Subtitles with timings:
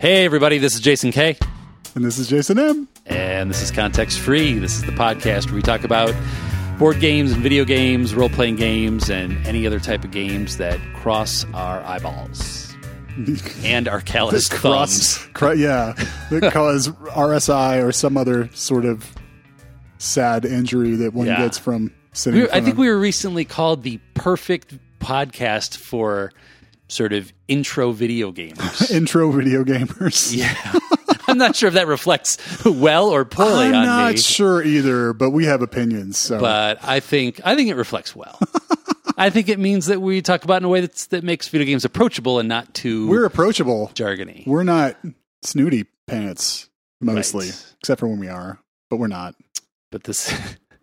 [0.00, 1.36] Hey, everybody, this is Jason K.
[1.94, 2.88] And this is Jason M.
[3.06, 4.58] And this is Context Free.
[4.58, 6.14] This is the podcast where we talk about
[6.78, 10.78] board games and video games, role playing games, and any other type of games that
[10.94, 12.74] cross our eyeballs
[13.62, 15.18] and our callous thumbs.
[15.34, 15.92] Cross, yeah,
[16.30, 19.04] that cause RSI or some other sort of
[19.98, 21.36] sad injury that one Yeah.
[21.42, 22.40] gets from sitting.
[22.40, 26.32] We were, I think we were recently called the perfect podcast for
[26.90, 28.90] sort of intro video gamers.
[28.90, 30.34] intro video gamers.
[30.36, 30.78] yeah.
[31.28, 35.30] I'm not sure if that reflects well or poorly I'm on not sure either, but
[35.30, 36.18] we have opinions.
[36.18, 38.38] So but I think I think it reflects well.
[39.16, 41.66] I think it means that we talk about in a way that's, that makes video
[41.66, 43.90] games approachable and not too we're approachable.
[43.94, 44.46] jargony.
[44.46, 44.96] We're not
[45.42, 46.68] snooty pants
[47.00, 47.74] mostly, Right.
[47.80, 49.34] except for when we are, but we're not
[49.92, 50.32] But this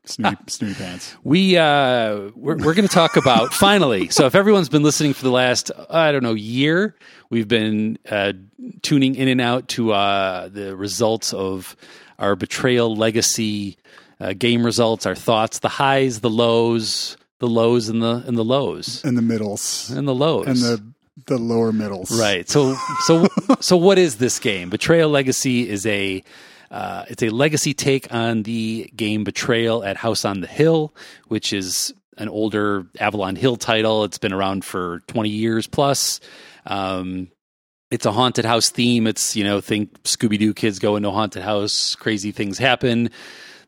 [0.08, 1.16] snooty, snooty pants.
[1.24, 4.10] we uh, we're, we're going to talk about finally.
[4.10, 6.96] So if everyone's been listening for the last I don't know year,
[7.30, 8.34] we've been uh,
[8.82, 11.76] tuning in and out to uh, the results of
[12.20, 13.78] our betrayal legacy
[14.20, 18.44] uh, game results, our thoughts, the highs, the lows, the lows, and the and the
[18.44, 20.84] lows And the middles and the lows and the
[21.26, 22.18] the lower middles.
[22.20, 22.48] Right.
[22.50, 23.28] So so
[23.60, 24.70] so what is this game?
[24.70, 26.24] Betrayal Legacy is a
[26.72, 30.94] uh, it's a legacy take on the game Betrayal at House on the Hill,
[31.28, 34.04] which is an older Avalon Hill title.
[34.04, 36.20] It's been around for 20 years plus.
[36.66, 37.30] Um,
[37.90, 39.08] it's a haunted house theme.
[39.08, 43.12] It's, you know, think Scooby Doo kids go into a haunted house, crazy things happen.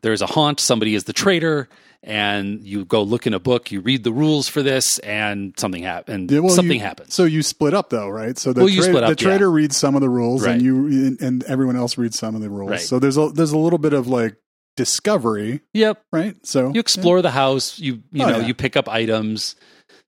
[0.02, 1.69] There's a haunt, somebody is the traitor,
[2.03, 5.83] and you go look in a book, you read the rules for this, and something
[5.83, 6.31] happens.
[6.31, 7.14] Yeah, well, something you- happens.
[7.14, 8.38] So you split up though, right?
[8.38, 9.53] So the, Well, tra- up, the traitor yeah.
[9.56, 10.53] reads some of the rules, Right.
[10.53, 12.72] and you and everyone else reads some of the rules.
[12.72, 12.80] Right.
[12.81, 14.36] So there's a there's a little bit of like
[14.78, 16.02] discovery, Yep.
[16.11, 16.36] right?
[16.45, 17.78] So You explore the house.
[17.80, 18.47] You you Oh, know yeah.
[18.47, 19.56] you pick up items.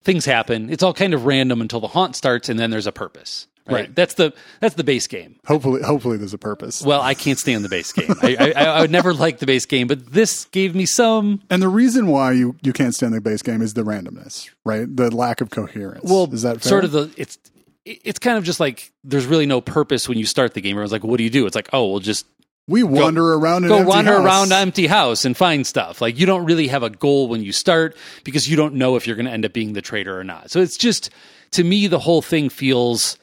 [0.03, 0.69] Things happen.
[0.71, 3.47] It's all kind of random until the haunt starts, and then there's a purpose.
[3.67, 3.73] Right.
[3.73, 3.95] Right.
[3.95, 5.35] That's the that's the base game.
[5.45, 6.81] hopefully hopefully there's a purpose.
[6.81, 8.13] Well, I can't stand the base game.
[8.21, 11.41] I, I, I would never like the base game, but this gave me some.
[11.49, 14.93] And the reason why you you can't stand the base game is the randomness, right?
[14.93, 16.09] The lack of coherence.
[16.09, 16.69] Well, is that fair?
[16.69, 17.37] sort of the it's
[17.85, 20.71] it's kind of just like there's really no purpose when you start the game.
[20.71, 22.25] Everyone's like, "What do you do?" It's like, "Oh, we'll just
[22.67, 24.25] we wander around an go wander house.
[24.25, 26.01] around an empty house and find stuff.
[26.01, 29.07] Like you don't really have a goal when you start because you don't know if
[29.07, 30.51] you're going to end up being the traitor or not.
[30.51, 31.09] So it's just
[31.51, 33.17] to me the whole thing feels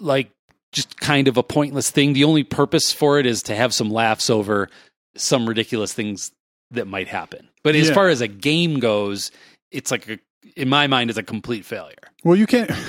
[0.00, 0.30] like
[0.72, 2.12] just kind of a pointless thing.
[2.12, 4.68] The only purpose for it is to have some laughs over
[5.16, 6.32] some ridiculous things
[6.70, 7.48] that might happen.
[7.62, 7.94] But as Yeah.
[7.94, 9.30] far as a game goes,
[9.70, 10.18] it's like a,
[10.56, 11.96] in my mind is a complete failure.
[12.24, 12.70] Well, you can't.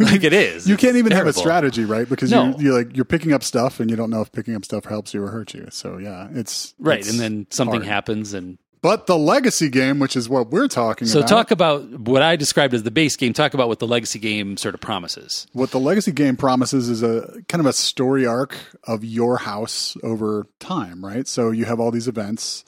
[0.00, 0.68] Like it is.
[0.68, 2.08] You can't It's even have a strategy, right?
[2.08, 2.50] Because No.
[2.56, 4.84] you, you're like you're picking up stuff, and you don't know if picking up stuff
[4.84, 5.66] helps you or hurts you.
[5.72, 7.88] So yeah, it's Right, it's and then something hard.
[7.88, 11.50] happens and But the legacy game, which is what we're talking So about, So, talk
[11.50, 13.32] about what I described as the base game.
[13.32, 15.46] Talk about what the legacy game sort of promises.
[15.52, 19.96] what the legacy game promises is a kind of a story arc of your house
[20.02, 21.26] over time, right?
[21.26, 22.64] So you have all these events.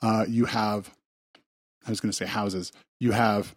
[0.00, 0.90] Uh, you have,
[1.86, 2.72] I was going to say houses.
[2.98, 3.54] You have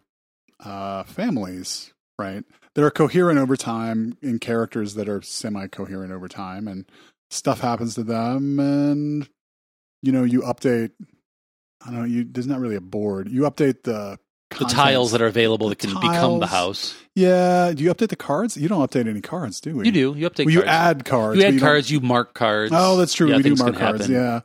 [0.60, 2.44] uh, families, right?
[2.74, 6.84] That are coherent over time in characters that are semi-coherent over time, and
[7.30, 9.28] stuff happens to them, and
[10.02, 10.90] you know you update.
[11.84, 12.04] I don't know.
[12.04, 13.28] You there's not really a board.
[13.28, 14.18] You update the
[14.50, 16.94] The tiles that are available The that can become the house.
[17.14, 17.72] Yeah.
[17.74, 18.56] Do you update the cards?
[18.56, 19.86] You don't update any cards, do we?
[19.86, 20.14] You do.
[20.16, 20.70] You update Well, you cards.
[20.70, 21.38] add cards.
[21.40, 22.72] you add don't- cards, you mark cards.
[22.74, 23.28] Oh, that's true.
[23.28, 24.06] Yeah, we do mark cards.
[24.06, 24.14] happen.
[24.14, 24.40] Yeah.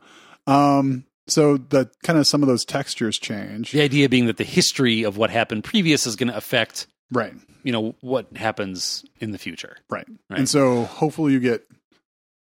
[0.46, 1.04] Um.
[1.28, 3.70] So that kind of some of those textures change.
[3.70, 7.32] The idea being that the history of what happened previous is going to affect, Right.
[7.62, 9.76] you know, what happens in the future.
[9.88, 10.06] Right.
[10.28, 10.38] Right.
[10.40, 11.62] And so hopefully you get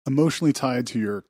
[0.06, 1.26] emotionally tied to your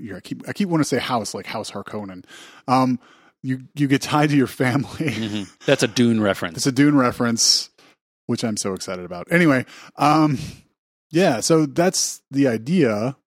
[0.00, 2.24] Your, I keep I keep wanting to say house like House Harkonnen.
[2.68, 2.98] Um.
[3.46, 5.12] You you get tied to your family.
[5.12, 6.56] hmm That's a Dune reference.
[6.56, 7.68] It's a Dune reference,
[8.24, 9.30] which I'm so excited about.
[9.30, 9.66] Anyway,
[9.96, 10.38] um,
[11.10, 11.40] yeah.
[11.40, 13.18] So that's the idea.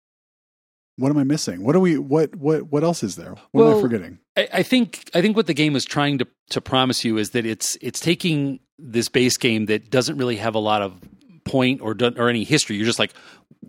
[0.96, 1.64] What am I missing?
[1.64, 2.00] What are we?
[2.00, 3.36] What what what else is there?
[3.52, 4.18] What am I forgetting?
[4.36, 7.30] I, I think I think what the game is trying to to promise you is
[7.32, 11.00] that it's it's taking this base game that doesn't really have a lot of
[11.48, 12.76] point or do- or any history.
[12.76, 13.14] You're just like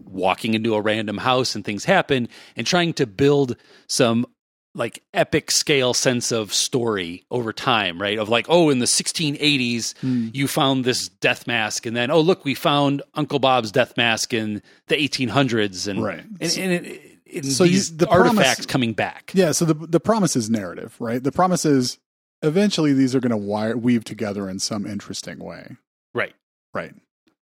[0.05, 3.57] walking into a random house and things happen, and trying to build
[3.89, 4.27] some
[4.75, 8.19] like epic scale sense of story over time, right?
[8.19, 10.28] Of like, oh, in the 1680s, Hmm.
[10.33, 14.33] you found this death mask, and then oh, look, we found Uncle Bob's death mask
[14.34, 16.25] in the 1800s, and Right.
[16.41, 17.03] and, and, it,
[17.34, 19.33] and So these the promise- artifacts coming back.
[19.34, 19.53] Yeah.
[19.53, 21.22] So the the promise is narrative, right?
[21.22, 21.98] The promise is
[22.42, 25.77] eventually these are going to wire weave together in some interesting way,
[26.15, 26.34] Right.
[26.72, 26.95] right?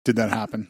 [0.08, 0.70] Did that happen?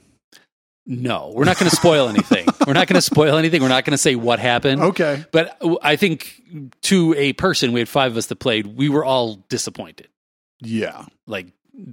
[0.88, 2.48] No, we're not going to spoil anything.
[2.66, 3.62] we're not going to spoil anything.
[3.62, 4.82] We're not going to say what happened.
[4.82, 5.24] Okay.
[5.32, 6.42] But I think
[6.84, 10.08] to a person, we had five of us that played, we were all disappointed.
[10.60, 11.06] Yeah.
[11.28, 11.48] Like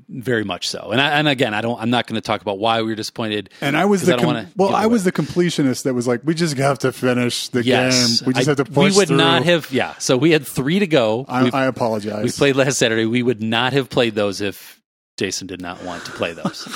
[0.09, 0.91] very much so.
[0.93, 1.79] And I, and again, I don't.
[1.79, 3.51] I'm not going to talk about why we were disappointed.
[3.61, 6.23] And I was the I com- wanna well, I was the completionist that was like,
[6.25, 8.29] we just have to finish the Yes, game.
[8.29, 9.19] We just I- have to push We would through.
[9.19, 9.71] not have.
[9.71, 9.95] Yeah.
[9.99, 11.27] So we had three to go.
[11.29, 12.25] I, we, I apologize.
[12.25, 13.05] we played last Saturday.
[13.05, 14.81] We would not have played those if
[15.17, 16.67] Jason did not want to play those.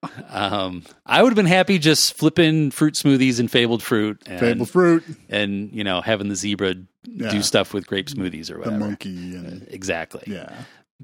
[0.30, 4.66] um, I would have been happy just flipping fruit smoothies and fabled fruit and, Fable
[4.66, 6.74] fruit, and you know having the zebra
[7.04, 7.30] Yeah.
[7.30, 8.76] do stuff with grape smoothies or whatever.
[8.78, 8.84] the whatever.
[8.88, 10.22] monkey, and Exactly.
[10.26, 10.52] yeah.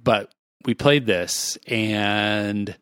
[0.00, 0.32] but
[0.64, 2.76] we played this and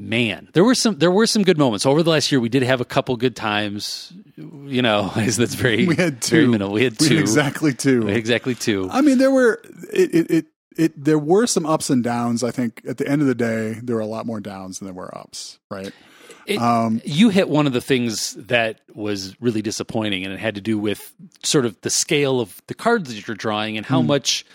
[0.00, 2.62] man there were some there were some good moments over the last year we did
[2.62, 6.50] have a couple good times you know that's very We had very two.
[6.52, 6.72] minimal.
[6.74, 8.04] we had We two had exactly two.
[8.06, 9.60] We exactly two I mean, there were
[9.92, 10.46] it, it it
[10.78, 12.42] it there were some ups and downs.
[12.42, 14.86] I think at the end of the day, there were a lot more downs than
[14.86, 15.58] there were ups.
[15.70, 15.92] Right.
[16.46, 20.54] It- Um, you hit one of the things that was really disappointing and it had
[20.54, 24.00] to do with sort of the scale of the cards that you're drawing and how
[24.00, 24.06] Hmm.
[24.06, 24.46] much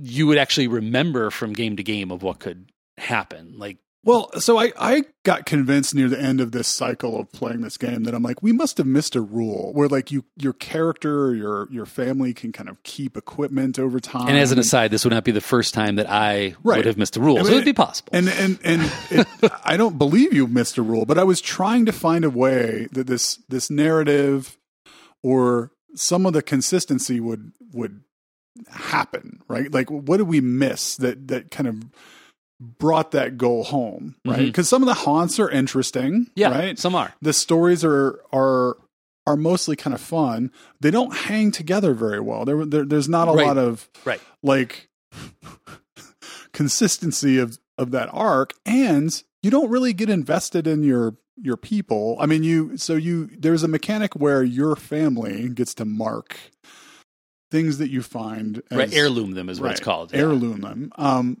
[0.00, 4.58] you would actually remember from game to game of what could happen like Well, so
[4.58, 8.14] I, I got convinced near the end of this cycle of playing this game that
[8.14, 11.68] I'm like, we must have missed a rule where like you your character or your
[11.70, 14.28] your family can kind of keep equipment over time.
[14.28, 16.78] and as an aside this would not be the first time that i Right.
[16.78, 19.26] would have missed a rule I so it would be possible and and and it,
[19.64, 22.88] I don't believe you missed a rule, but I was trying to find a way
[22.92, 24.56] that this this narrative
[25.22, 28.00] or some of the consistency would would
[28.70, 29.70] happen, right?
[29.72, 31.84] Like what did we miss that that kind of
[32.60, 34.38] brought that goal home, right?
[34.44, 36.78] Because some of the haunts are interesting, yeah right?
[36.78, 38.76] some are The stories are are
[39.26, 40.50] are mostly kind of fun.
[40.80, 42.44] They don't hang together very well.
[42.44, 43.46] There, there there's not a Right.
[43.46, 44.88] lot of right like
[46.52, 52.16] consistency of of that arc and you don't really get invested in your your people
[52.20, 56.36] i mean you so you there's a mechanic where your family gets to mark
[57.50, 60.18] things that you find as, right heirloom them is what it's called yeah.
[60.18, 61.40] heirloom them um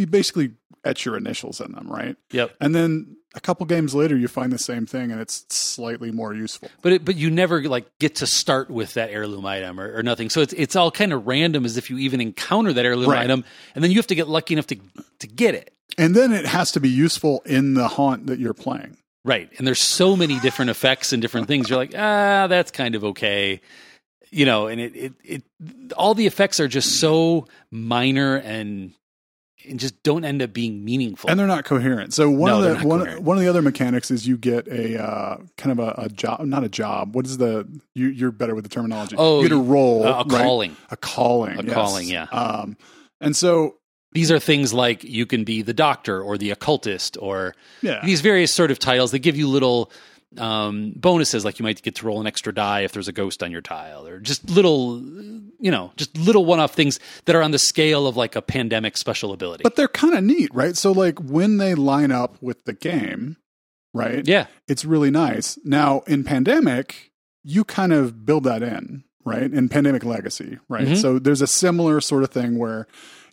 [0.00, 0.52] you basically
[0.84, 2.16] etch your initials in them right?
[2.32, 2.54] Yep.
[2.60, 6.34] And then a couple games later you find the same thing and it's slightly more
[6.34, 6.68] useful.
[6.82, 10.02] But it, but you never like get to start with that heirloom item or, or
[10.02, 10.30] nothing.
[10.30, 13.22] So it's it's all kind of random as if you even encounter that heirloom Right.
[13.24, 13.44] item
[13.74, 14.76] and then you have to get lucky enough to
[15.20, 15.72] to get it.
[15.98, 18.96] And then it has to be useful in the haunt that you're playing.
[19.24, 19.50] Right.
[19.58, 21.68] And there's so many different effects and different things.
[21.68, 23.60] You're like ah that's kind of okay.
[24.30, 25.42] You know and it it, it
[25.96, 28.92] all the effects are just so minor and
[29.68, 32.14] and just don't end up being meaningful and they're not coherent.
[32.14, 33.22] So one No, of the one, coherent.
[33.24, 36.40] one of the other mechanics is you get a uh, kind of a, a job,
[36.46, 37.14] not a job.
[37.14, 39.16] What is the you, you're better with the terminology?
[39.18, 40.26] Oh, you get a role, a, a right?
[40.26, 41.74] calling a calling, A yes.
[41.74, 42.24] calling, yeah.
[42.32, 42.76] Um,
[43.20, 43.76] and so
[44.12, 48.20] these are things like you can be the doctor or the occultist or yeah, these
[48.22, 49.92] various sort of titles that give you little
[50.38, 53.42] um, bonuses, like you might get to roll an extra die if there's a ghost
[53.42, 55.00] on your tile, or just little,
[55.58, 58.96] you know, just little one-off things that are on the scale of like a pandemic
[58.96, 59.62] special ability.
[59.62, 60.76] but they're kind of neat, right?
[60.76, 63.38] So like when they line up with the game,
[63.92, 64.26] right?
[64.26, 65.58] yeah, it's really nice.
[65.64, 67.10] Now in pandemic,
[67.42, 69.42] you kind of build that in, right?
[69.52, 70.86] In pandemic legacy, right?
[70.88, 70.96] Mhm.
[70.96, 72.86] So there's a similar sort of thing where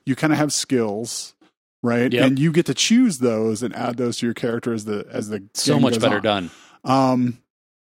[0.06, 1.36] you kind of have skills,
[1.84, 2.12] right?
[2.12, 2.26] Yep.
[2.26, 5.30] And you get to choose those and add those to your character as the as
[5.30, 6.24] the so much better on.
[6.24, 6.50] done.
[6.88, 7.40] Um,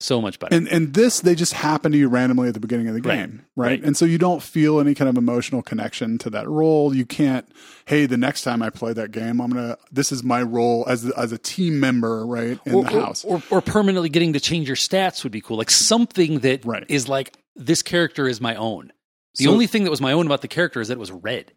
[0.00, 0.55] So much better.
[0.55, 3.17] and and this they just happen to you randomly at the beginning of the Right.
[3.17, 3.67] game, right?
[3.67, 3.85] Right.
[3.85, 6.95] And so you don't feel any kind of emotional connection to that role.
[6.95, 7.47] You can't.
[7.87, 9.77] Hey, the next time I play that game, I'm gonna.
[9.91, 13.25] This is my role as as a team member, right in or, the house.
[13.25, 15.57] Or, or permanently getting to change your stats would be cool.
[15.57, 17.09] Like something that is Right.
[17.09, 18.93] like this character is my own.
[19.37, 21.11] The So- only thing that was my own about the character is that it was
[21.11, 21.52] red.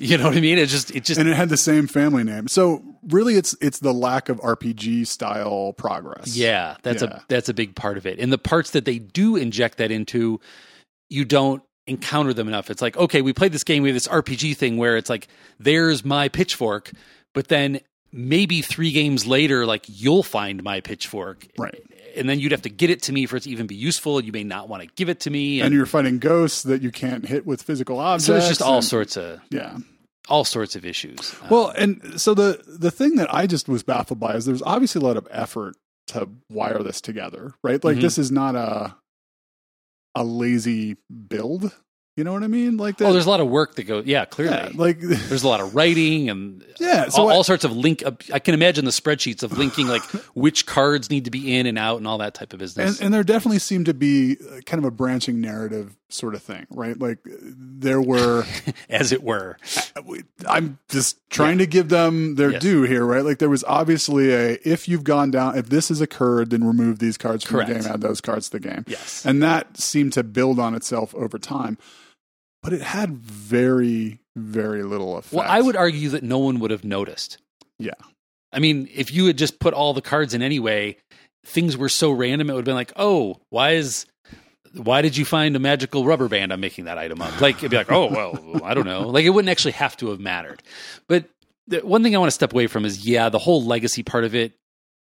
[0.00, 0.58] You know what I mean?
[0.58, 2.46] It just it just and it had the same family name.
[2.48, 6.36] So really, it's it's the lack of RPG style progress.
[6.36, 7.16] Yeah, that's Yeah.
[7.16, 8.18] a that's a big part of it.
[8.20, 10.40] And the parts that they do inject that into,
[11.10, 12.70] you don't encounter them enough.
[12.70, 15.26] It's like, okay, we played this game, we have this RPG thing where it's like,
[15.58, 16.92] there's my pitchfork,
[17.34, 17.80] but then
[18.12, 21.46] maybe three games later, like you'll find my pitchfork.
[21.58, 21.82] Right.
[22.16, 24.20] And then you'd have to get it to me for it to even be useful.
[24.22, 25.60] You may not want to give it to me.
[25.60, 28.24] and And, you're fighting ghosts that you can't hit with physical objects.
[28.26, 29.76] so there's just all and- sorts of Yeah.
[30.28, 31.34] all sorts of issues.
[31.50, 35.00] Well, and so the the thing that I just was baffled by is there's obviously
[35.00, 35.76] a lot of effort
[36.08, 37.82] to wire this together, right?
[37.84, 38.02] Like Mhm.
[38.02, 38.96] this is not a
[40.14, 40.96] a lazy
[41.28, 41.72] build.
[42.18, 42.76] You know what I mean?
[42.78, 43.06] Like that.
[43.06, 44.04] oh, there's a lot of work that goes.
[44.04, 44.56] Yeah, clearly.
[44.56, 47.08] yeah, like there's a lot of writing and yeah.
[47.08, 48.02] So all, I- all sorts of link.
[48.32, 50.02] I can imagine the spreadsheets of linking like
[50.34, 52.96] which cards need to be in and out and all that type of business.
[52.98, 56.42] and, and there definitely seemed to be uh, kind of a branching narrative sort of
[56.42, 56.98] thing, right?
[56.98, 58.44] Like there were.
[58.88, 59.56] as it were.
[60.46, 62.62] I'm just trying to give them their Yes.
[62.62, 63.24] due here, right?
[63.24, 66.98] Like there was obviously a if you've gone down, if this has occurred, then remove
[66.98, 67.68] these cards from Correct.
[67.74, 68.84] the game, add those cards to the game.
[68.88, 69.24] Yes.
[69.24, 71.78] And that seemed to build on itself over time.
[72.62, 75.34] But it had very, very little effect.
[75.34, 77.38] Well, I would argue that no one would have noticed.
[77.78, 77.92] Yeah.
[78.52, 80.96] I mean, if you had just put all the cards in anyway,
[81.44, 84.06] things were so random, it would have been like, oh, why is.
[84.74, 86.52] Why did you find a magical rubber band?
[86.52, 87.40] I'm making that item up.
[87.40, 89.08] Like it'd be like, oh well, I don't know.
[89.08, 90.62] Like it wouldn't actually have to have mattered.
[91.08, 91.24] But
[91.66, 94.24] the one thing I want to step away from is, yeah, the whole legacy part
[94.24, 94.52] of it,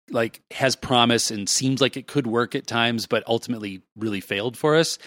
[0.10, 4.56] like has promise and seems like it could work at times, but ultimately really failed
[4.58, 4.98] for us.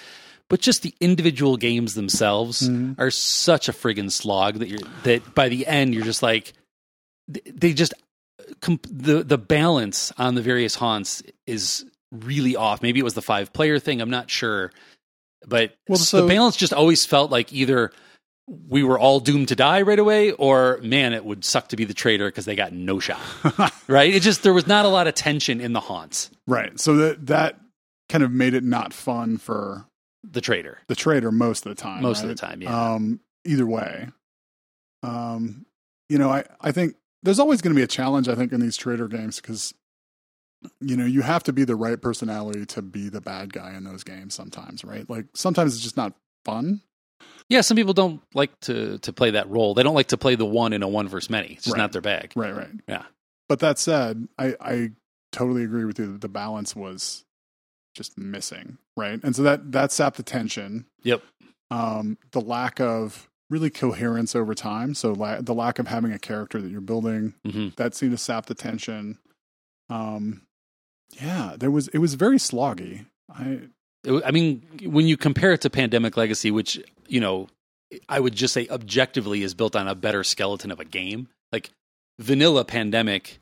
[0.51, 2.97] But just the individual games themselves Mhm.
[2.99, 6.53] are such a friggin' slog that you're that by the end you're just like
[7.29, 7.95] they just
[8.61, 12.83] comp- the the balance on the various haunts is really off.
[12.83, 14.01] Maybe it was the five player thing.
[14.01, 14.71] I'm not sure,
[15.47, 17.91] but Well, so- the balance just always felt like either
[18.69, 21.85] we were all doomed to die right away, or man, it would suck to be
[21.87, 23.19] the traitor because they got no shot.
[23.89, 24.15] right?
[24.15, 26.31] It just there was not a lot of tension in the haunts.
[26.47, 26.79] right.
[26.79, 27.59] So that that
[28.11, 29.87] kind of made it not fun for
[30.31, 30.79] The traitor.
[30.89, 32.03] the traitor most of the time.
[32.03, 32.93] Most of the time, yeah.
[32.95, 34.09] Um, either way,
[35.03, 35.67] um,
[36.09, 38.29] you know, I I think there's always going to be a challenge.
[38.29, 39.75] I think in these traitor games because
[40.81, 43.85] you know you have to be the right personality to be the bad guy in
[43.85, 44.35] those games.
[44.35, 45.09] Sometimes, right?
[45.09, 46.15] Like sometimes it's just not
[46.45, 46.81] fun.
[47.49, 49.75] Yeah, some people don't like to to play that role.
[49.75, 51.55] They don't like to play the one in a one versus many.
[51.55, 51.81] It's just Right.
[51.83, 52.33] not their bag.
[52.35, 52.55] Right.
[52.55, 52.71] Right.
[52.89, 53.05] Yeah.
[53.49, 54.91] But that said, I I
[55.33, 57.25] totally agree with you that the balance was
[57.95, 58.79] just missing.
[58.97, 59.21] Right.
[59.23, 60.87] And so that that sapped the tension.
[61.03, 61.23] Yep.
[61.71, 64.95] um, the lack of really coherence over time.
[64.95, 68.19] So la- the lack of having a character that you're building hmm that seemed to
[68.19, 69.19] sap the tension.
[69.91, 70.43] Um,
[71.21, 73.07] yeah, there was it was very sloggy.
[73.31, 73.61] I
[74.25, 77.49] I mean, when you compare it to Pandemic Legacy, which you know,
[78.09, 81.29] I would just say objectively is built on a better skeleton of a game.
[81.53, 81.71] Like
[82.19, 83.39] vanilla Pandemic,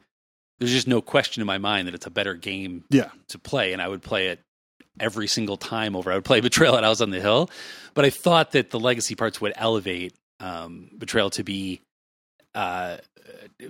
[0.62, 3.72] there's just no question in my mind that it's a better game yeah to play,
[3.72, 4.40] and I would play it
[5.00, 6.12] every single time over.
[6.12, 7.50] I would play Betrayal at House on the Hill,
[7.94, 11.80] but I thought that the legacy parts would elevate um, Betrayal to be
[12.54, 12.98] uh,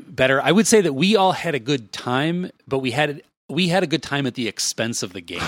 [0.06, 0.40] better.
[0.42, 3.82] I would say that we all had a good time, but we had we had
[3.82, 5.40] a good time at the expense of the game.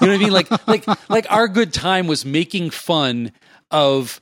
[0.00, 0.32] You know what I mean?
[0.32, 3.32] Like like like our good time was making fun
[3.70, 4.20] of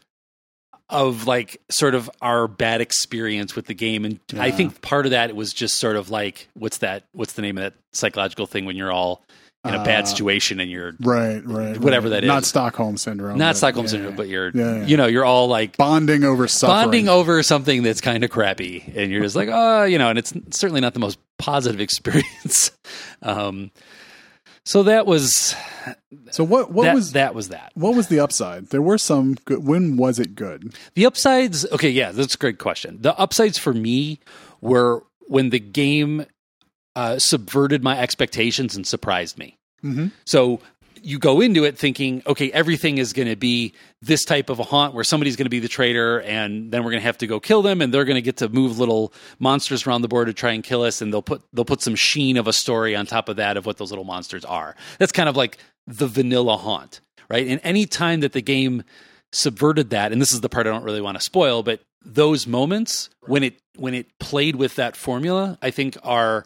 [0.88, 5.10] of like sort of our bad experience with the game and i think part of
[5.10, 8.64] that was just sort of like what's that what's the name of that psychological thing
[8.66, 9.22] when you're all
[9.64, 12.20] in a bad Uh, situation and you're right right Whatever right.
[12.20, 12.44] that not.
[12.44, 14.16] Stockholm syndrome not Stockholm yeah, syndrome, yeah.
[14.16, 14.86] but you're Yeah, yeah.
[14.86, 16.76] you know you're all like bonding over suffering.
[16.84, 20.20] bonding over something that's kind of crappy, and you're just like, oh, you know, and
[20.20, 22.70] it's certainly not the most positive experience.
[23.22, 23.72] um,
[24.66, 25.54] so that was
[26.30, 27.70] So what what that, was that was that.
[27.74, 28.66] what was the upside?
[28.70, 29.64] There were some good.
[29.66, 30.74] When was it good?
[30.94, 32.98] The upsides, okay, yeah, that's a great question.
[33.00, 34.18] The upsides for me
[34.60, 36.26] were when the game
[36.94, 39.56] uh, subverted my expectations and surprised me.
[39.84, 40.10] Mhm.
[40.24, 40.60] So
[41.06, 43.72] you go into it thinking, okay, everything is going to be
[44.02, 46.90] this type of a haunt where somebody's going to be the traitor, and then we're
[46.90, 49.12] going to have to go kill them, and they're going to get to move little
[49.38, 51.94] monsters around the board to try and kill us, and they'll put they'll put some
[51.94, 54.74] sheen of a story on top of that of what those little monsters are.
[54.98, 57.46] That's kind of like the vanilla haunt, right?
[57.46, 58.82] And any time that the game
[59.32, 62.48] subverted that, and this is the part I don't really want to spoil, but those
[62.48, 66.44] moments when it when it played with that formula, I think are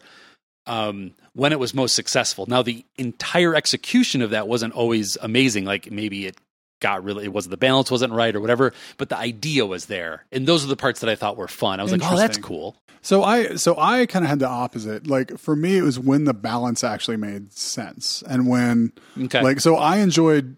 [0.67, 2.45] um, when it was most successful.
[2.47, 5.65] Now, the entire execution of that wasn't always amazing.
[5.65, 6.37] Like maybe it
[6.81, 10.25] got really, it wasn't the balance wasn't right or whatever, but the idea was there,
[10.31, 11.79] and those are the parts that I thought were fun.
[11.79, 12.75] I was like, oh, that's cool.
[13.01, 15.07] So I so I kind of had the opposite.
[15.07, 19.59] Like for me, it was when the balance actually made sense, and when Okay, like
[19.59, 20.55] so I enjoyed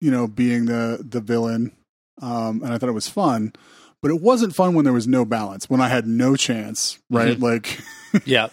[0.00, 1.72] you know being the the villain,
[2.20, 3.52] um, and I thought it was fun.
[4.02, 5.70] But it wasn't fun when there was no balance.
[5.70, 7.40] When I had no chance, right?
[7.40, 7.80] Like
[8.26, 8.48] yeah,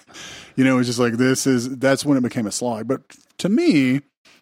[0.56, 2.88] you know, it was just like this is that's when it became a slog.
[2.88, 3.02] But
[3.40, 4.02] to me,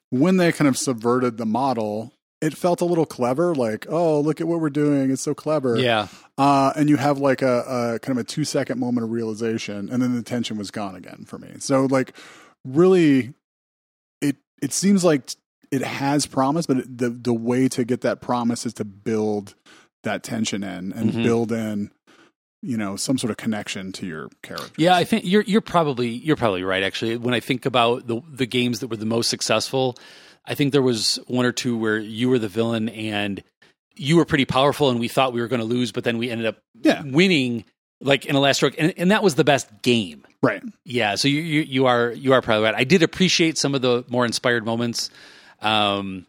[0.10, 3.54] when they kind of subverted the model, it felt a little clever.
[3.56, 5.78] Like, oh, look at what we're doing; it's so clever.
[5.78, 9.12] yeah, Uh, and you have like a, a kind of a two second moment of
[9.12, 11.50] realization, and then the tension was gone again for me.
[11.60, 12.14] So like,
[12.66, 13.34] really,
[14.22, 15.32] it it seems like
[15.72, 19.56] it has promise, but it, the the way to get that promise is to build
[20.04, 21.24] that tension in and Mhm.
[21.24, 21.92] build in,
[22.62, 24.70] you know, some sort of connection to your character.
[24.78, 24.96] yeah.
[24.96, 26.84] I think you're you're probably you're probably right.
[26.84, 29.98] Actually, when I think about the the games that were the most successful,
[30.46, 33.44] I think there was one or two where you were the villain and
[33.96, 36.30] you were pretty powerful, and we thought we were going to lose, but then we
[36.30, 37.02] ended up Yeah.
[37.04, 37.66] winning
[38.00, 40.24] like in a last stroke, and, and that was the best game.
[40.42, 40.64] Right.
[40.86, 42.74] Yeah, so you, you you are you are probably right.
[42.76, 45.10] I did appreciate some of the more inspired moments,
[45.62, 46.26] um,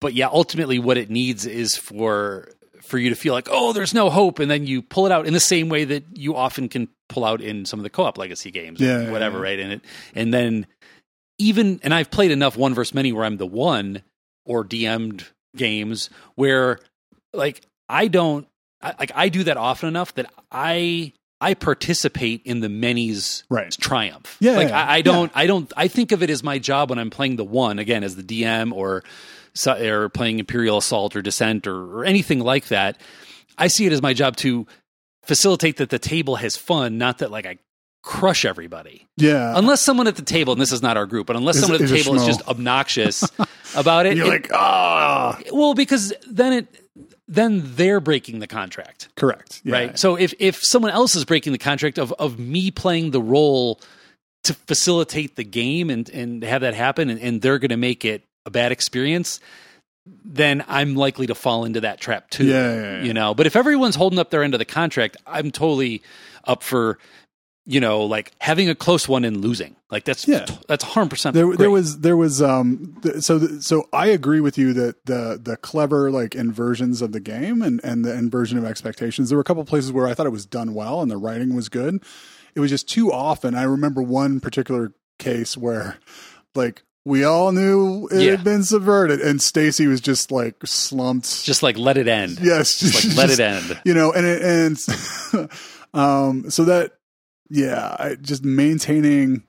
[0.00, 2.48] but yeah, ultimately, what it needs is for
[2.86, 5.26] for you to feel like, oh, there's no hope, and then you pull it out
[5.26, 8.18] in the same way that you often can pull out in some of the co-op
[8.18, 9.42] legacy games, Yeah, yeah, whatever, yeah.
[9.44, 9.58] right?
[9.60, 9.80] And it
[10.14, 10.66] and then
[11.38, 14.02] even and I've played enough one versus many where I'm the one
[14.44, 15.24] or DM'd
[15.56, 16.78] games where
[17.32, 18.46] like I don't
[18.82, 23.70] I, like I do that often enough that I I participate in the many's Right.
[23.70, 24.36] triumph.
[24.40, 26.88] Yeah, like yeah, I, I don't I don't I think of it as my job
[26.90, 29.02] when I'm playing the one again as the DM or
[29.66, 33.00] or playing Imperial Assault or Descent or, or anything like that.
[33.58, 34.66] I see it as my job to
[35.24, 37.58] facilitate that the table has fun, not that like I
[38.02, 39.06] crush everybody.
[39.16, 39.52] Yeah.
[39.56, 41.82] Unless someone at the table, and this is not our group, but unless Is- someone
[41.82, 43.24] at the table is just obnoxious
[43.76, 46.80] about it, And you're it- like, ah, well, because then it
[47.28, 49.60] then they're breaking the contract, correct.
[49.64, 49.72] Yeah.
[49.72, 49.98] right?
[49.98, 53.80] So if if someone else is breaking the contract of of me playing the role
[54.44, 58.04] to facilitate the game and and have that happen, and, and they're going to make
[58.04, 59.38] it a bad experience,
[60.24, 62.46] then I'm likely to fall into that trap too.
[62.46, 63.02] Yeah, yeah, yeah.
[63.02, 66.02] You know, but if everyone's holding up their end of the contract, I'm totally
[66.44, 66.98] up for.
[67.68, 70.46] You know, like having a close one and losing, like that's Yeah.
[70.68, 71.34] that's hundred percent.
[71.34, 75.04] there, there was there was um th- so th- so I agree with you that
[75.06, 79.36] the the clever like inversions of the game and and the inversion of expectations there
[79.36, 81.68] were a couple places where I thought it was done well and the writing was
[81.68, 82.04] good
[82.54, 85.98] it was just too often I remember one particular case where
[86.54, 88.30] like we all knew it Yeah.
[88.32, 92.38] had been subverted and Stacy was just like slumped just like let it end.
[92.42, 93.80] yes Just like let it end.
[93.84, 95.50] you know and it, and
[95.94, 96.92] um so that
[97.48, 99.44] yeah I, just maintaining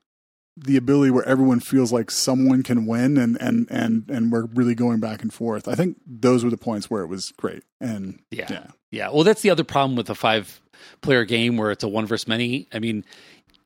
[0.56, 4.74] the ability where everyone feels like someone can win and and and and we're really
[4.76, 8.20] going back and forth i think those were the points where it was great and
[8.32, 8.48] Yeah.
[8.50, 9.10] yeah Yeah.
[9.10, 10.62] Well, that's the other problem with a five
[11.02, 12.68] player game where it's a one versus many.
[12.72, 13.04] I mean,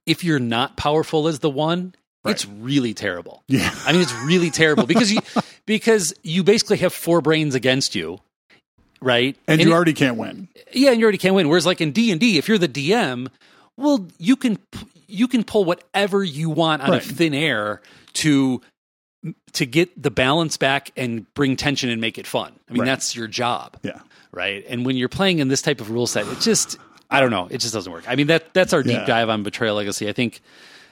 [0.05, 1.93] if you're not powerful as the one,
[2.25, 3.43] it's really terrible.
[3.47, 5.19] yeah I mean, it's really terrible because you
[5.65, 8.19] because you basically have four brains against you,
[9.01, 9.35] right?
[9.47, 11.49] and, you it- already can't win yeah, and you already can't win.
[11.49, 13.27] Whereas, like in D and D, if you're the DM,
[13.77, 14.57] well, you can
[15.07, 17.05] you can pull whatever you want out Right.
[17.05, 17.81] of thin air
[18.13, 18.61] to
[19.53, 22.53] to get the balance back and bring tension and make it fun.
[22.69, 22.85] I mean, Right.
[22.85, 23.99] that's your job yeah
[24.33, 24.63] right?
[24.69, 26.77] And when you're playing in this type of rule set, it just
[27.09, 28.05] I don't know, it just doesn't work.
[28.07, 29.05] I mean that that's our deep Yeah.
[29.05, 30.07] dive on Betrayal Legacy.
[30.07, 30.39] I think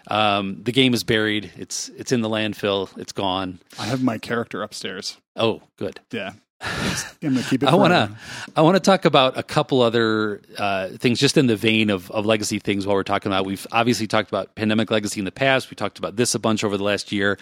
[0.10, 1.52] um, the game is buried.
[1.58, 2.90] It's it's in the landfill.
[2.98, 3.60] It's gone.
[3.80, 6.00] i have my character upstairs Oh, good.
[6.12, 8.12] yeah i'm gonna keep it I want to.
[8.54, 12.12] I want to talk about a couple other uh, things just in the vein of,
[12.12, 13.46] of legacy things while we're talking about.
[13.46, 15.70] We've obviously talked about Pandemic Legacy in the past.
[15.72, 17.38] We talked about this a bunch over the last year.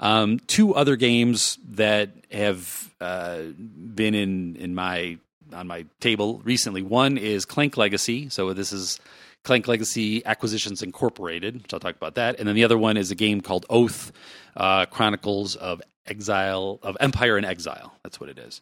[0.00, 5.16] Um, two other games that have uh, been in in my
[5.54, 6.82] on my table recently.
[6.82, 8.28] One is Clank Legacy.
[8.28, 9.00] So this is
[9.48, 12.38] Clank Legacy Acquisitions Incorporated, which I'll talk about that.
[12.38, 14.12] And then the other one is a game called Oath
[14.58, 17.94] uh, Chronicles of Exile of Empire and Exile.
[18.02, 18.60] That's what it is.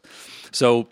[0.52, 0.86] So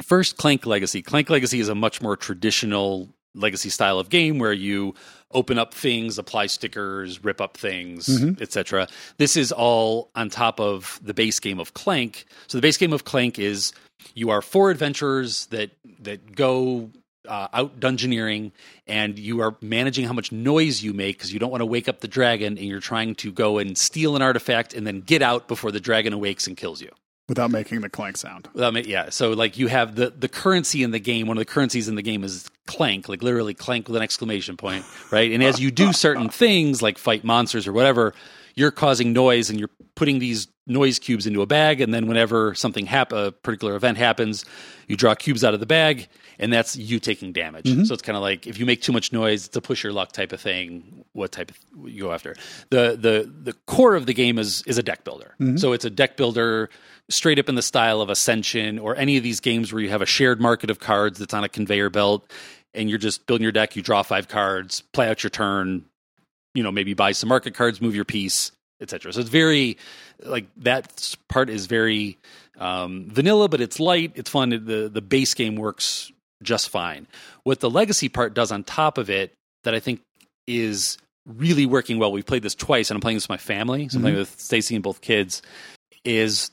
[0.00, 1.02] first Clank Legacy.
[1.02, 4.94] Clank Legacy is a much more traditional legacy style of game where you
[5.32, 8.08] open up things, apply stickers, rip up things,
[8.40, 8.86] etc.
[9.16, 12.26] This is all on top of the base game of Clank.
[12.46, 13.72] So the base game of Clank is
[14.14, 16.90] you are four adventurers that that go
[17.28, 18.52] uh, out dungeoneering
[18.86, 21.88] and you are managing how much noise you make because you don't want to wake
[21.88, 25.22] up the dragon and you're trying to go and steal an artifact and then get
[25.22, 26.90] out before the dragon awakes and kills you
[27.28, 29.10] without making the clank sound Without ma- yeah.
[29.10, 31.26] So like you have the the currency in the game.
[31.26, 34.56] One of the currencies in the game is clank, like literally clank with an exclamation
[34.56, 35.30] point, right?
[35.30, 38.14] And as you do certain things, like fight monsters or whatever,
[38.54, 41.80] you're causing noise and you're putting these noise cubes into a bag.
[41.80, 44.44] And then whenever something hap- a particular event happens,
[44.88, 46.08] you draw cubes out of the bag,
[46.40, 47.66] and that's you taking damage.
[47.86, 49.92] So it's kind of like if you make too much noise, it's a push your
[49.92, 51.04] luck type of thing.
[51.12, 52.34] What type of you go after?
[52.70, 55.34] The the the core of the game is is a deck builder.
[55.58, 56.70] So it's a deck builder
[57.10, 60.02] straight up in the style of Ascension or any of these games where you have
[60.02, 62.30] a shared market of cards that's on a conveyor belt
[62.72, 65.84] and you're just building your deck, you draw five cards, play out your turn,
[66.54, 69.12] you know, maybe buy some market cards, move your piece, etc.
[69.12, 69.76] So it's very
[70.22, 72.16] like that part is very
[72.58, 74.50] um, vanilla, but it's light, it's fun.
[74.50, 77.06] The the base game works just fine.
[77.44, 79.32] What the legacy part does on top of it
[79.64, 80.00] that I think
[80.46, 82.10] is really working well.
[82.12, 83.88] We've played this twice, and I'm playing this with my family.
[83.88, 85.42] So I'm playing with Stacy and both kids.
[86.04, 86.50] Is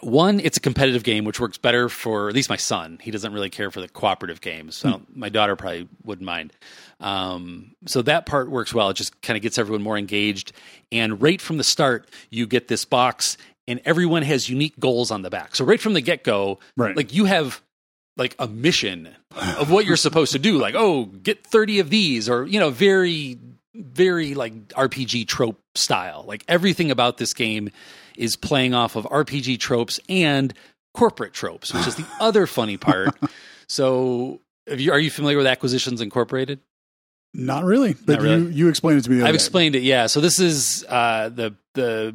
[0.00, 2.98] one, it's a competitive game, which works better for at least my son.
[3.02, 4.76] He doesn't really care for the cooperative games.
[4.76, 6.52] So don't- my daughter probably wouldn't mind.
[7.00, 8.90] Um, so that part works well.
[8.90, 10.52] It just kind of gets everyone more engaged.
[10.92, 13.36] And right from the start, you get this box,
[13.66, 15.56] and everyone has unique goals on the back.
[15.56, 16.96] So right from the get go, Right.
[16.96, 17.60] like you have
[18.16, 19.08] like a mission
[19.58, 20.58] of what you're supposed to do.
[20.58, 23.38] Like, oh, get 30 of these, or you know, very,
[23.74, 26.24] very like RPG trope style.
[26.26, 27.70] Like everything about this game
[28.16, 30.54] is playing off of RPG tropes and
[30.94, 33.14] corporate tropes, which is the other funny part.
[33.68, 36.60] So, have you, are you familiar with Acquisitions Incorporated?
[37.34, 38.42] Not really, but Not really.
[38.44, 39.16] you you explained it to me.
[39.16, 39.36] The other I've day.
[39.36, 39.82] explained it.
[39.82, 40.06] Yeah.
[40.06, 42.14] So this is uh, the the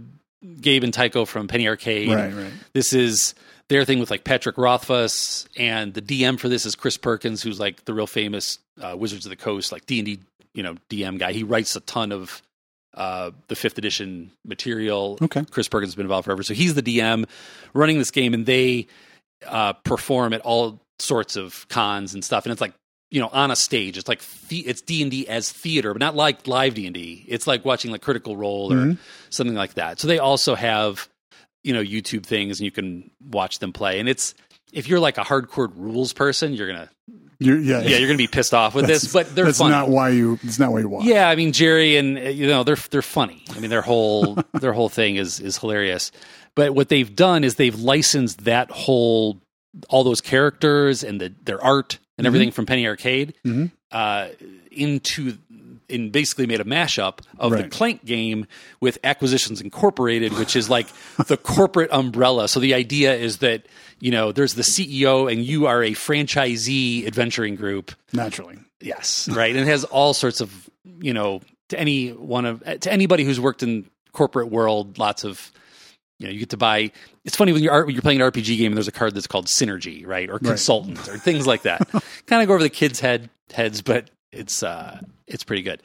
[0.60, 2.10] Gabe and Tycho from Penny Arcade.
[2.10, 2.52] Right, right.
[2.74, 3.36] This is
[3.72, 7.60] their thing with like Patrick Rothfuss, and the DM for this is Chris Perkins, who's
[7.60, 10.20] like the real famous uh, Wizards of the Coast, like D and D,
[10.54, 11.32] you know, DM guy.
[11.32, 12.42] He writes a ton of
[12.94, 15.18] uh, the fifth edition material.
[15.22, 15.46] Okay.
[15.50, 17.26] Chris Perkins has been involved forever, so he's the DM
[17.74, 18.88] running this game, and they
[19.48, 22.74] uh, perform at all sorts of cons and stuff, and it's like
[23.10, 23.98] you know on a stage.
[23.98, 26.94] It's like the, it's D and D as theater, but not like live D and
[26.94, 27.26] D.
[27.28, 28.98] It's like watching like Critical Role or Mhm.
[29.30, 30.00] something like that.
[30.00, 31.08] So they also have
[31.64, 34.00] you know YouTube things, and you can watch them play.
[34.00, 34.34] And it's
[34.74, 36.90] if you're like a hardcore rules person, you're gonna
[37.40, 39.72] You're, yeah, yeah you're gonna be pissed off with this, but they're that's funny.
[39.72, 40.40] not why you.
[40.44, 41.06] It's not why you watch.
[41.06, 43.44] Yeah, I mean Jerry and you know they're they're funny.
[43.56, 46.12] I mean their whole their whole thing is is hilarious.
[46.56, 49.42] But what they've done is they've licensed that whole
[49.90, 53.72] all those characters and the their art and everything from Penny Arcade Mhm.
[53.92, 54.28] uh,
[54.72, 55.38] into
[55.92, 58.48] and basically made a mashup of the Clank game
[58.80, 60.88] with Acquisitions Incorporated, which is like
[61.28, 62.48] the corporate umbrella.
[62.48, 63.66] So the idea is that
[64.00, 68.58] you know there's the CEO and you are a franchisee adventuring group naturally.
[68.80, 69.52] Yes, right.
[69.52, 73.40] And it has all sorts of, you know, to any one of to anybody who's
[73.40, 75.52] worked in corporate world, lots of
[76.20, 76.92] you know, you get to buy
[77.26, 79.28] it's funny when you're when you're playing an RPG game and there's a card that's
[79.28, 80.30] called synergy, right?
[80.30, 81.88] Or consultant or things like that.
[82.28, 85.00] kind of go over the kids' head heads, but it's uh
[85.32, 85.82] it's pretty good.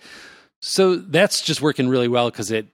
[0.61, 2.67] So that's just working really well because it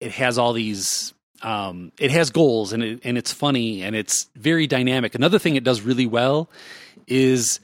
[0.00, 4.28] it has all these um it has goals and it and it's funny and it's
[4.36, 5.14] very dynamic.
[5.14, 6.50] Another thing it does really well
[7.06, 7.60] is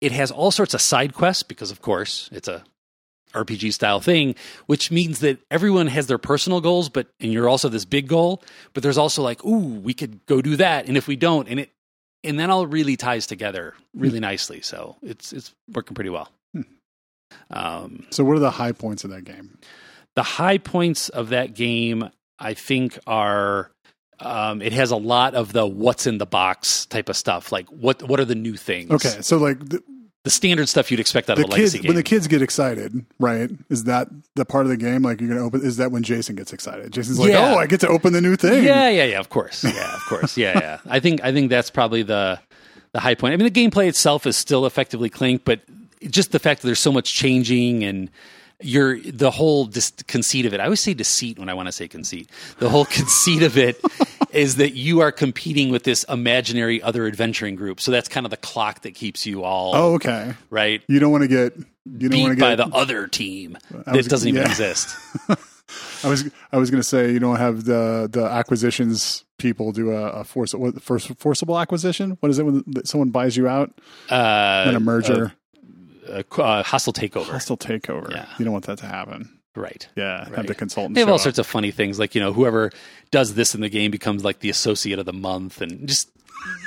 [0.00, 2.64] it has all sorts of side quests because of course it's a
[3.32, 4.34] RPG style thing,
[4.66, 8.42] which means that everyone has their personal goals, but and you're also this big goal,
[8.72, 11.60] but there's also like, ooh, we could go do that, and if we don't, and
[11.60, 11.70] it
[12.24, 14.60] and that all really ties together really nicely.
[14.62, 16.30] So it's it's working pretty well.
[17.50, 19.58] Um, So, what are the high points of that game?
[20.14, 22.08] the high points of that game,
[22.38, 23.70] I think, are
[24.18, 27.52] um, it has a lot of the what's in the box type of stuff.
[27.52, 28.90] Like what what are the new things?
[28.90, 29.82] Okay, so like the,
[30.24, 31.88] the standard stuff you'd expect out the of a legacy kids game.
[31.90, 33.50] when the kids get excited, right?
[33.68, 35.02] Is that the part of the game?
[35.02, 35.60] Like you're gonna open?
[35.62, 36.94] Is that when Jason gets excited?
[36.94, 37.52] Jason's like, Yeah.
[37.54, 39.18] "Oh, I get to open the new thing." Yeah, yeah, yeah.
[39.20, 39.62] Of course.
[39.64, 40.38] Yeah, of course.
[40.38, 40.78] Yeah, yeah.
[40.88, 42.40] I think I think that's probably the
[42.92, 43.34] the high point.
[43.34, 45.60] I mean, the gameplay itself is still effectively Clank, but
[46.02, 48.10] just the fact that there's so much changing and
[48.60, 50.60] you're the whole dis- conceit of it.
[50.60, 52.30] I always say deceit when I want to say conceit.
[52.58, 53.80] The whole conceit of it
[54.32, 57.80] is that you are competing with this imaginary other adventuring group.
[57.80, 60.34] So that's kind of the clock that keeps you all Oh, okay.
[60.50, 61.54] right You don't want to get.
[61.98, 64.48] You don't want to by the other team I that doesn't even yeah.
[64.48, 64.96] exist.
[66.02, 66.30] I was.
[66.52, 70.24] I was going to say you don't have the the acquisitions people do a, a
[70.24, 72.16] force what, first forcible acquisition.
[72.20, 73.72] What is it when someone buys you out?
[74.10, 75.32] Uh, a merger,
[76.08, 77.30] a, uh, hostile takeover.
[77.30, 78.10] hostile takeover.
[78.10, 78.26] Yeah.
[78.38, 79.38] You don't want that to happen.
[79.54, 79.88] Right.
[79.96, 80.94] Yeah, have the consultant.
[80.96, 81.20] They have all up.
[81.22, 82.70] sorts of funny things, like you know, whoever
[83.10, 86.10] does this in the game becomes like the associate of the month, and just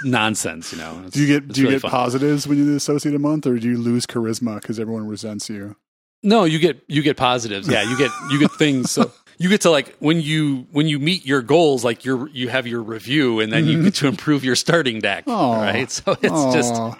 [0.03, 0.71] nonsense.
[0.71, 1.91] You know, It's- Do you get do you really get fun.
[1.91, 5.07] positives when you do the associate a month, or do you lose charisma because everyone
[5.07, 5.75] resents you?
[6.23, 7.67] No, you get you get positives.
[7.67, 8.91] Yeah, you get you get things.
[8.91, 12.49] So you get to like when you when you meet your goals, like you're you
[12.49, 15.25] have your review, and then you get to improve your starting deck.
[15.27, 15.61] Aw.
[15.61, 15.89] Right.
[15.91, 16.95] So it's just Aw.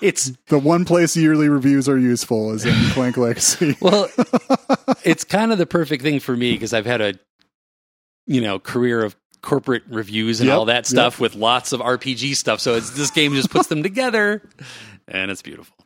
[0.00, 3.76] It's the one place yearly reviews are useful is in Clank Legacy.
[3.80, 4.08] well,
[5.04, 7.14] it's kind of the perfect thing for me because I've had a
[8.26, 12.34] you know career of corporate reviews and Yep, all that stuff with lots of RPG
[12.36, 12.60] stuff.
[12.60, 14.42] So it's this game just puts them together,
[15.06, 15.76] and it's beautiful.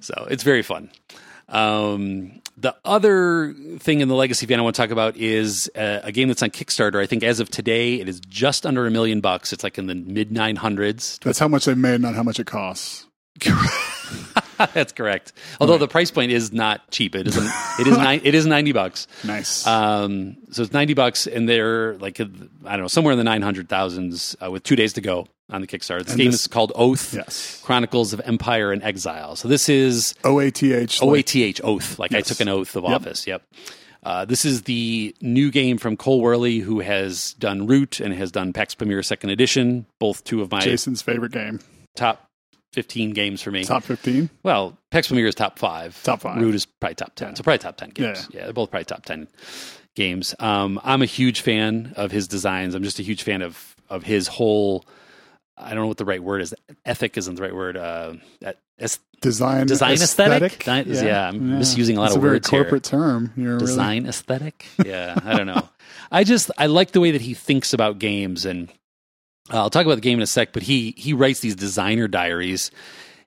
[0.00, 0.90] So it's very fun.
[1.48, 6.00] Um, the other thing in the legacy van I want to talk about is uh,
[6.02, 7.00] a game that's on Kickstarter.
[7.00, 9.52] I think as of today, it is just under a million bucks.
[9.52, 11.18] It's like in the mid nine hundreds.
[11.22, 13.06] That's how much they made, not how much it costs.
[14.74, 15.32] That's correct.
[15.60, 17.14] Although the price point is not cheap.
[17.14, 17.50] It isn't.
[17.80, 18.20] It is nine.
[18.24, 19.06] It is ninety bucks.
[19.24, 19.66] Nice.
[19.66, 23.42] Um, so it's ninety bucks, and they're like I don't know, somewhere in the nine
[23.42, 26.00] hundred thousands uh, with two days to go on the Kickstarter.
[26.02, 27.60] This And game this- is called Oath: yes.
[27.64, 29.36] Chronicles of Empire and Exile.
[29.36, 31.02] So this is O A T H.
[31.02, 31.98] O A T H Oath.
[31.98, 32.92] Like I took an oath of Yep.
[32.92, 33.26] office.
[33.26, 33.42] Yep.
[34.04, 38.30] Uh, this is the new game from Cole Wehrle, who has done Root and has
[38.30, 41.58] done Pax Pamir Second Edition, both two of my Jason's favorite game.
[41.96, 42.27] top
[42.72, 43.64] fifteen games for me.
[43.64, 44.30] Top fifteen.
[44.42, 46.00] Well, Pax Pamir is top five.
[46.02, 46.40] Top five.
[46.40, 47.34] Root is probably top ten.
[47.36, 48.28] So probably top ten games.
[48.32, 48.44] Yeah.
[48.44, 49.28] they're both probably top ten
[49.96, 50.34] games.
[50.38, 52.74] Um, I'm a huge fan of his designs.
[52.74, 54.84] I'm just a huge fan of of his whole.
[55.56, 56.54] I don't know what the right word is.
[56.84, 57.76] Ethic isn't the right word.
[57.76, 58.14] Uh,
[58.78, 59.66] es- Design.
[59.66, 60.60] design aesthetic.
[60.60, 61.02] Design- Yeah.
[61.02, 62.62] yeah, I'm misusing a lot It's of a very words here.
[62.62, 63.32] corporate term.
[63.36, 64.66] You're really- design aesthetic.
[64.86, 65.68] Yeah, I don't know.
[66.12, 68.68] I just I like the way that he thinks about games, and
[69.52, 70.52] uh, I'll talk about the game in a sec.
[70.52, 72.70] But he he writes these designer diaries,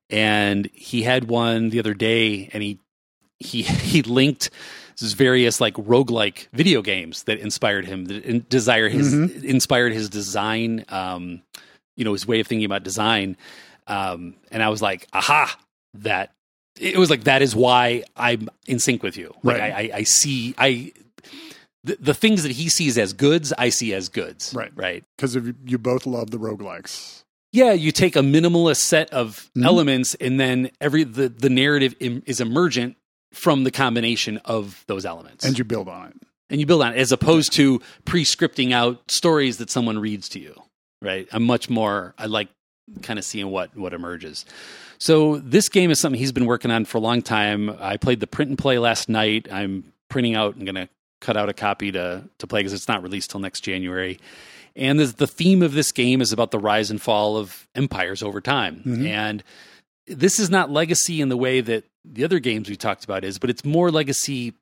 [0.09, 2.79] and he had one the other day, and he
[3.39, 4.49] he he linked
[4.99, 9.45] these various like roguelike video games that inspired him that in, desire his Mm-hmm.
[9.45, 11.41] inspired his design um
[11.95, 13.35] you know his way of thinking about design.
[13.87, 15.57] Um, and I was like, aha,
[15.95, 16.31] that
[16.79, 19.33] it was like that is why I'm in sync with you.
[19.43, 19.71] Like Right.
[19.73, 20.91] I, I, I see I
[21.83, 24.53] the, the things that he sees as goods, I see as goods.
[24.55, 24.71] Right.
[24.75, 25.03] Right.
[25.17, 27.23] Because you, you both love the roguelikes.
[27.53, 29.65] Yeah, you take a minimalist set of Mhm.
[29.65, 32.95] elements, and then every the the narrative Im, is emergent
[33.33, 36.17] from the combination of those elements, And you build on it.
[36.49, 40.39] and you build on it as opposed to pre-scripting out stories that someone reads to
[40.39, 40.53] you.
[41.01, 41.27] Right.
[41.31, 42.13] I'm much more.
[42.17, 42.49] I like
[43.01, 44.45] kind of seeing what what emerges.
[44.97, 47.69] So this game is something he's been working on for a long time.
[47.79, 49.47] I played the print and play last night.
[49.51, 50.89] I'm printing out and going to
[51.21, 54.19] cut out a copy to to play because it's not released till next January.
[54.75, 58.21] And the, the theme of this game is about the rise and fall of empires
[58.23, 58.81] over time.
[58.85, 59.07] Mhm.
[59.07, 59.43] And
[60.07, 63.37] this is not legacy in the way that the other games we talked about is,
[63.37, 64.53] but it's more legacy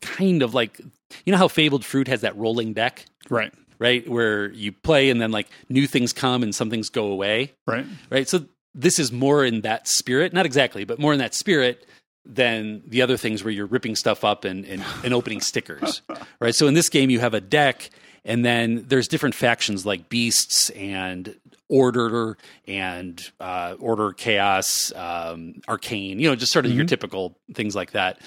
[0.00, 0.80] kind of like
[1.24, 3.52] you know how Fabled Fruit has that rolling deck, Right.
[3.78, 4.08] right?
[4.08, 7.86] Where you play and then like new things come and some things go away Right.
[8.10, 8.28] right?
[8.28, 11.86] So this is more in that spirit, not exactly, but more in that spirit
[12.28, 16.02] than the other things where you're ripping stuff up and, and, and opening stickers,
[16.40, 16.54] right?
[16.54, 17.90] So in this game, you have a deck,
[18.24, 21.34] and then there's different factions like beasts and
[21.68, 22.36] order
[22.66, 27.92] and uh, order chaos, um, arcane, you know, just sort of your typical things like
[27.92, 28.20] that.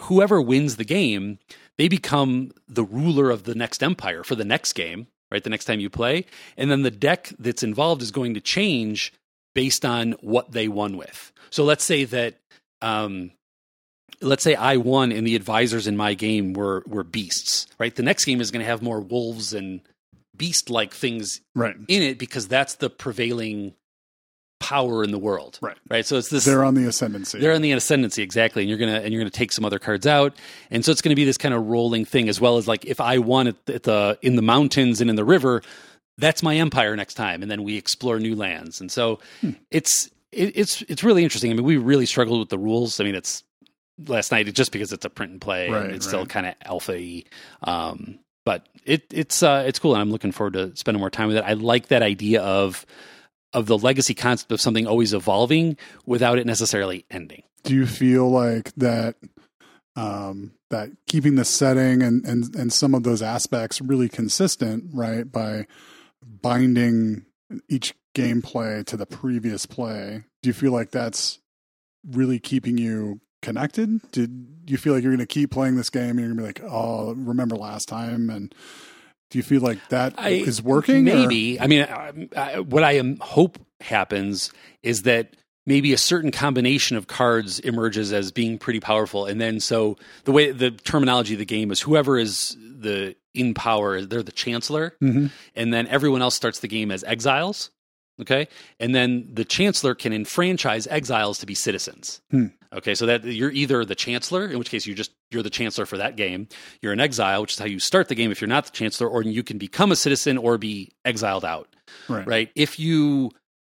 [0.00, 1.38] Whoever wins the game,
[1.78, 5.42] they become the ruler of the next empire for the next game, right?
[5.42, 6.26] The next time you play.
[6.56, 9.12] And then the deck that's involved is going to change
[9.54, 11.32] based on what they won with.
[11.50, 12.36] So let's say that,
[12.82, 13.30] um,
[14.20, 17.94] let's say I won and the advisors in my game were were beasts, right?
[17.94, 19.80] The next game is going to have more wolves and
[20.36, 21.76] beast like things Right.
[21.88, 23.74] in it because that's the prevailing
[24.58, 25.76] power in the world, Right.
[25.88, 26.04] Right.
[26.04, 27.38] So it's this They're on the ascendancy.
[27.38, 30.06] they're on the ascendancy exactly, and you're gonna and you're gonna take some other cards
[30.06, 30.36] out,
[30.70, 33.00] and so it's gonna be this kind of rolling thing as well as like if
[33.00, 35.62] I won at the, at the in the mountains and in the river,
[36.18, 39.18] that's my empire next time, and then we explore new lands, and so
[39.70, 41.50] it's it, it's it's really interesting.
[41.50, 43.00] I mean, we really struggled with the rules.
[43.00, 43.44] I mean, it's
[44.06, 46.54] last night just because it's a print and play, Right, and it's still kind of
[46.64, 47.24] alpha-y.
[47.62, 51.28] Um, but it it's uh, it's cool, and I'm looking forward to spending more time
[51.28, 51.44] with it.
[51.44, 52.86] I like that idea of
[53.52, 57.42] of the legacy concept of something always evolving without it necessarily ending.
[57.64, 59.16] do you feel like that
[59.96, 65.30] um, that keeping the setting and, and and some of those aspects really consistent, right?
[65.30, 65.66] By
[66.22, 67.26] binding
[67.68, 71.38] each gameplay to the previous play, do you feel like that's
[72.10, 74.00] really keeping you connected?
[74.12, 76.60] Did you feel like you're going to keep playing this game and you're going to
[76.60, 78.30] be like, oh, remember last time?
[78.30, 78.54] And
[79.30, 81.08] do you feel like that is I- working?
[81.08, 81.60] or- Maybe.
[81.60, 85.34] I mean, I, I, what I am hope happens is that
[85.66, 90.32] maybe a certain combination of cards emerges as being pretty powerful, and then so the
[90.32, 94.96] way the terminology of the game is whoever is the in power, they're the chancellor,
[95.02, 95.30] Mhm.
[95.54, 97.70] and then everyone else starts the game as exiles.
[98.20, 102.20] Okay, and then the chancellor can enfranchise exiles to be citizens.
[102.30, 102.46] Hmm.
[102.72, 105.86] Okay, so that you're either the chancellor, in which case you're just you're the chancellor
[105.86, 106.48] for that game.
[106.82, 109.08] You're an exile, which is how you start the game if you're not the chancellor,
[109.08, 111.68] or you can become a citizen or be exiled out.
[112.08, 112.26] right.
[112.26, 112.50] Right?
[112.54, 113.30] If you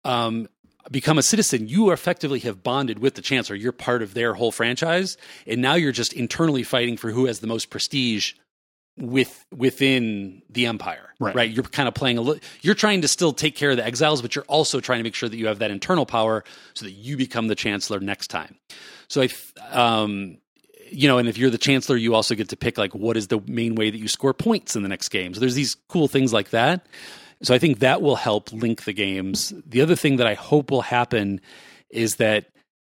[0.03, 0.49] um,
[0.89, 3.55] become a citizen, you effectively have bonded with the chancellor.
[3.55, 7.39] You're part of their whole franchise, and now you're just internally fighting for who has
[7.39, 8.33] the most prestige
[8.97, 11.13] with within the empire.
[11.19, 11.35] Right.
[11.35, 12.41] right You're kind of playing a little.
[12.61, 15.15] You're trying to still take care of the exiles, but you're also trying to make
[15.15, 18.57] sure that you have that internal power so that you become the chancellor next time.
[19.07, 20.37] So I, th- um,
[20.89, 23.27] you know, and if you're the chancellor, you also get to pick like what is
[23.27, 25.33] the main way that you score points in the next game.
[25.33, 26.85] So there's these cool things like that.
[27.43, 29.53] So I think that will help link the games.
[29.65, 31.41] The other thing that I hope will happen
[31.89, 32.50] is that,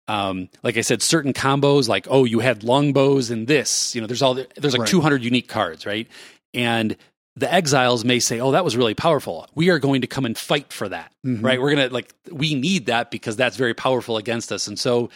[0.08, 4.06] um, like I said, certain combos, like oh, you had longbows and this, you know,
[4.06, 4.88] there's all the, there's like Right.
[4.88, 6.06] 200 unique cards, right?
[6.52, 6.96] And
[7.36, 9.48] the exiles may say, oh, that was really powerful.
[9.54, 11.42] We are going to come and fight for that, Mhm.
[11.42, 11.60] right?
[11.60, 14.68] We're gonna like we need that because that's very powerful against us.
[14.68, 15.10] And so,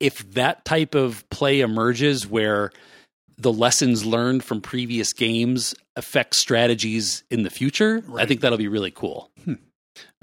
[0.00, 2.72] if that type of play emerges where
[3.38, 8.68] the lessons learned from previous games affect strategies in the future, I think that'll be
[8.68, 9.30] really cool.
[9.44, 9.54] Hmm.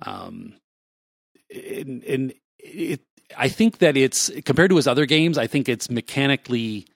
[0.06, 0.54] Um,
[1.54, 3.02] and, and it,
[3.38, 6.88] I think that it's compared to his other games, I think it's mechanically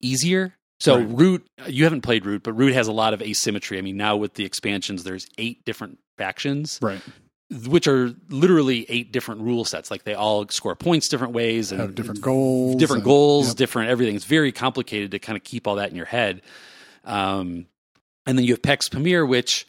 [0.00, 0.54] easier.
[0.80, 1.06] So Right.
[1.10, 3.78] Root, you haven't played Root, but Root has a lot of asymmetry.
[3.78, 7.00] I mean, now with the expansions, there's eight different factions, Right.
[7.66, 9.90] which are literally eight different rule sets.
[9.90, 12.76] Like they all score points different ways and Have different goals.
[12.76, 13.56] different and- goals, yep.
[13.56, 14.16] different everything.
[14.16, 16.40] It's very complicated to kind of keep all that in your head.
[17.04, 17.66] Um,
[18.26, 19.66] and then you have Pax Pamir, which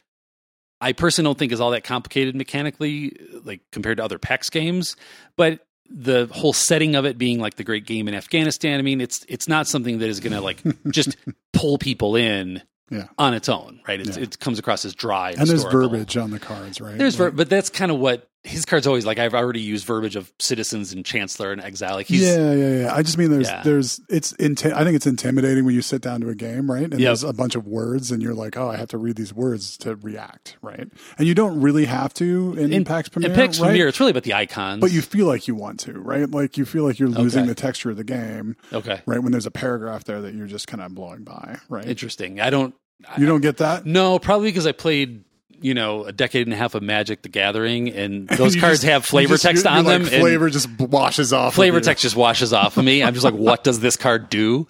[0.81, 4.95] I personally don't think is all that complicated mechanically, like compared to other Pax games.
[5.37, 8.99] But the whole setting of it being like the great game in Afghanistan, I mean,
[9.01, 11.17] it's it's not something that is going to like just
[11.53, 13.07] pull people in Yeah.
[13.19, 13.99] on its own, right?
[13.99, 14.23] It's, Yeah.
[14.23, 15.31] It comes across as dry.
[15.37, 16.97] And there's verbiage on the cards, right?
[16.97, 19.19] There's ver- but that's kind of what his cards always like.
[19.19, 21.93] I've already used verbiage of citizens and chancellor and exile.
[21.93, 22.95] Like he's yeah, yeah, yeah.
[22.95, 23.61] I just mean there's Yeah.
[23.63, 26.83] there's it's inti- I think it's intimidating when you sit down to a game, right?
[26.83, 26.99] And Yep.
[27.01, 29.77] there's a bunch of words, and you're like, oh, I have to read these words
[29.79, 30.87] to react, right?
[31.19, 33.67] And you don't really have to in, in Pax Pamir, in PAX right?
[33.67, 33.87] Premiere.
[33.87, 36.29] It's really about the icons, But you feel like you want to, right?
[36.29, 37.49] Like you feel like you're losing Okay.
[37.49, 39.21] the texture of the game, okay, right?
[39.21, 41.85] When there's a paragraph there that you're just kind of blowing by, right?
[41.85, 42.39] interesting.
[42.41, 42.73] I don't
[43.17, 43.85] you don't get that.
[43.85, 45.23] no probably because I played.
[45.61, 48.83] You know, a decade and a half of Magic: The Gathering, and those cards just-
[48.91, 50.03] have flavor just- text you're- on you're them.
[50.03, 51.53] like, and- flavor just washes off.
[51.55, 51.83] flavor you.
[51.83, 53.03] text just washes off of me.
[53.03, 54.65] I'm just like, what does this card do?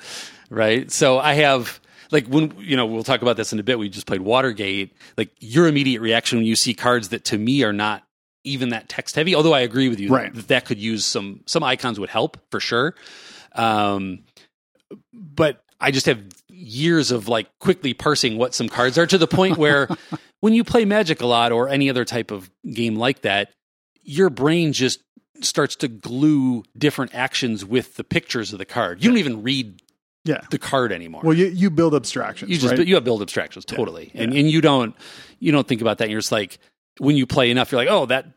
[0.50, 0.92] Right.
[0.92, 1.80] So I have
[2.12, 3.80] like when you know we'll talk about this in a bit.
[3.80, 4.94] We just played Watergate.
[5.18, 8.04] Like your immediate reaction when you see cards that to me are not
[8.44, 9.34] even that text heavy.
[9.34, 10.34] Although I agree with you Right.
[10.34, 12.96] that that could use some some icons would help for sure.
[13.56, 14.24] Um,
[15.14, 19.28] but I just have years of like quickly parsing what some cards are to the
[19.28, 19.88] point where
[20.42, 23.52] when you play Magic a lot or any other type of game like that,
[24.04, 25.00] your brain just
[25.42, 29.04] starts to glue different actions with the pictures of the card.
[29.04, 29.82] You don't even read
[30.26, 30.42] Yeah.
[30.52, 31.22] the card anymore.
[31.24, 32.52] Well, you you build abstractions.
[32.52, 32.86] you just right?
[32.88, 34.96] you have build abstractions totally, and and you don't
[35.40, 36.06] you don't think about that.
[36.06, 36.60] And you're just like
[37.00, 38.28] when you play enough, you're like, oh, that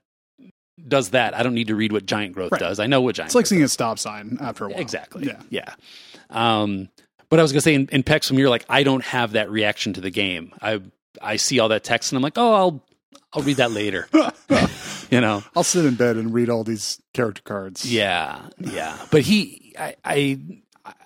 [0.88, 1.34] does that.
[1.34, 2.60] I don't need to read what giant growth Right.
[2.60, 2.80] does.
[2.80, 3.28] I know what giant.
[3.28, 4.80] It's like seeing a stop sign after a while.
[4.80, 5.26] Exactly.
[5.26, 5.40] Yeah.
[5.50, 5.74] Yeah.
[6.30, 6.88] Um,
[7.28, 9.50] but I was gonna say in, in Pax when you're like, I don't have that
[9.50, 10.52] reaction to the game.
[10.62, 10.80] I
[11.20, 12.84] I see all that text and I'm like, oh, I'll
[13.32, 14.08] I'll read that later.
[15.10, 15.42] you know.
[15.56, 17.90] I'll sit in bed and read all these character cards.
[17.90, 18.40] Yeah.
[18.58, 18.96] Yeah.
[19.10, 20.38] But he, I, I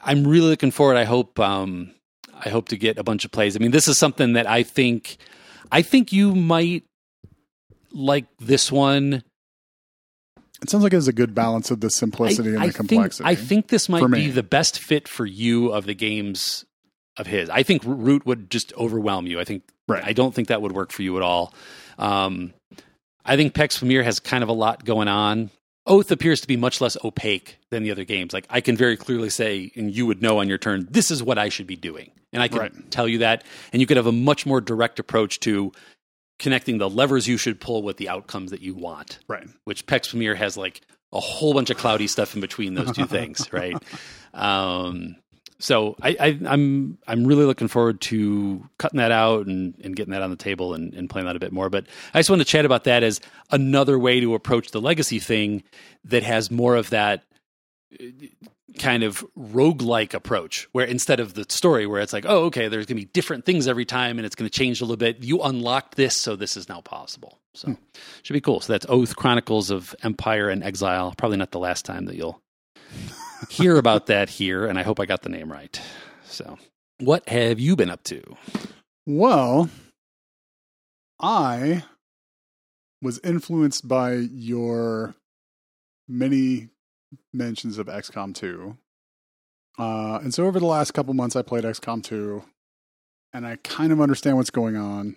[0.04, 0.96] I'm really looking forward.
[0.96, 1.92] I hope um
[2.34, 3.56] I hope to get a bunch of plays.
[3.56, 5.16] I mean, this is something that I think
[5.72, 6.84] I think you might
[7.92, 9.22] like this one.
[10.60, 13.24] It sounds like it has a good balance of the simplicity and the complexity.
[13.24, 16.64] Think, I think this might be the best fit for you of the games
[17.18, 17.50] of his.
[17.50, 19.38] I think Root would just overwhelm you.
[19.40, 20.04] I think Right.
[20.04, 21.54] I don't think that would work for you at all.
[21.98, 22.52] Um,
[23.24, 25.50] I think Pax Pamir has kind of a lot going on.
[25.86, 28.34] Oath appears to be much less opaque than the other games.
[28.34, 31.22] Like I can very clearly say, and you would know on your turn, this is
[31.22, 32.90] what I should be doing, and I can Right.
[32.90, 35.72] tell you that, and you could have a much more direct approach to
[36.38, 39.48] connecting the levers you should pull with the outcomes that you want right.
[39.64, 43.06] which Pax Pamir has like a whole bunch of cloudy stuff in between those two
[43.06, 43.76] things, right?
[44.34, 45.16] Um,
[45.60, 50.12] so I, I, I'm I'm really looking forward to cutting that out and, and getting
[50.12, 51.68] that on the table and, and playing that a bit more.
[51.68, 55.18] But I just want to chat about that as another way to approach the legacy
[55.18, 55.64] thing
[56.04, 57.24] that has more of that
[58.00, 58.06] uh,
[58.78, 62.86] kind of roguelike approach where instead of the story where it's like oh okay there's
[62.86, 65.24] going to be different things every time and it's going to change a little bit
[65.24, 67.40] you unlocked this so this is now possible.
[67.54, 67.76] So
[68.22, 68.60] should be cool.
[68.60, 71.12] So that's oath chronicles of empire and exile.
[71.16, 72.40] Probably not the last time that you'll
[73.48, 75.80] hear about that here and i hope i got the name right
[76.24, 76.58] so
[77.00, 78.22] what have you been up to
[79.06, 79.70] Well,
[81.20, 81.84] I
[83.00, 85.14] was influenced by your
[86.06, 86.68] many
[87.32, 88.76] mentions of XCOM 2.
[89.78, 92.42] Uh, and so over the last couple months, I played XCOM 2,
[93.32, 95.16] and I kind of understand what's going on,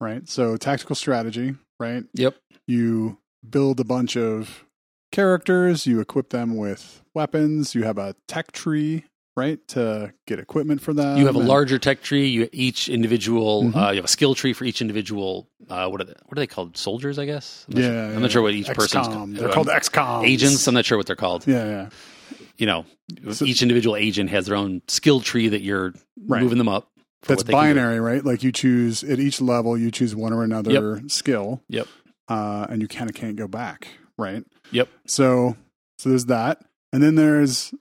[0.00, 0.26] right?
[0.28, 2.04] So, tactical strategy, right?
[2.14, 2.36] yep
[2.66, 4.64] You build a bunch of
[5.10, 9.04] characters, you equip them with weapons, you have a tech tree,
[9.36, 11.18] right, to get equipment for them.
[11.18, 13.76] you have a and- larger tech tree you each individual Mhm.
[13.76, 16.40] uh, you have a skill tree for each individual uh, what are they, what are
[16.40, 19.06] they called soldiers i guess i'm Yeah, sure, I'm yeah, not sure what each person's
[19.06, 19.36] XCOM.
[19.38, 21.88] They're called XCOM agents i'm not sure what they're called Yeah, yeah.
[22.58, 22.84] you know,
[23.32, 25.94] So- each individual agent has their own skill tree that you're
[26.26, 26.42] Right.
[26.42, 26.90] moving them up.
[27.26, 27.74] That's what they can do.
[27.74, 28.22] binary, right?
[28.24, 31.62] Like you choose at each level, you choose one or another skill.
[31.68, 31.86] Yep.
[32.28, 33.88] Uh, and you kind of can't go back,
[34.20, 34.44] right?
[34.70, 34.88] Yep.
[35.06, 35.56] So,
[35.98, 37.72] so there's that, and then there's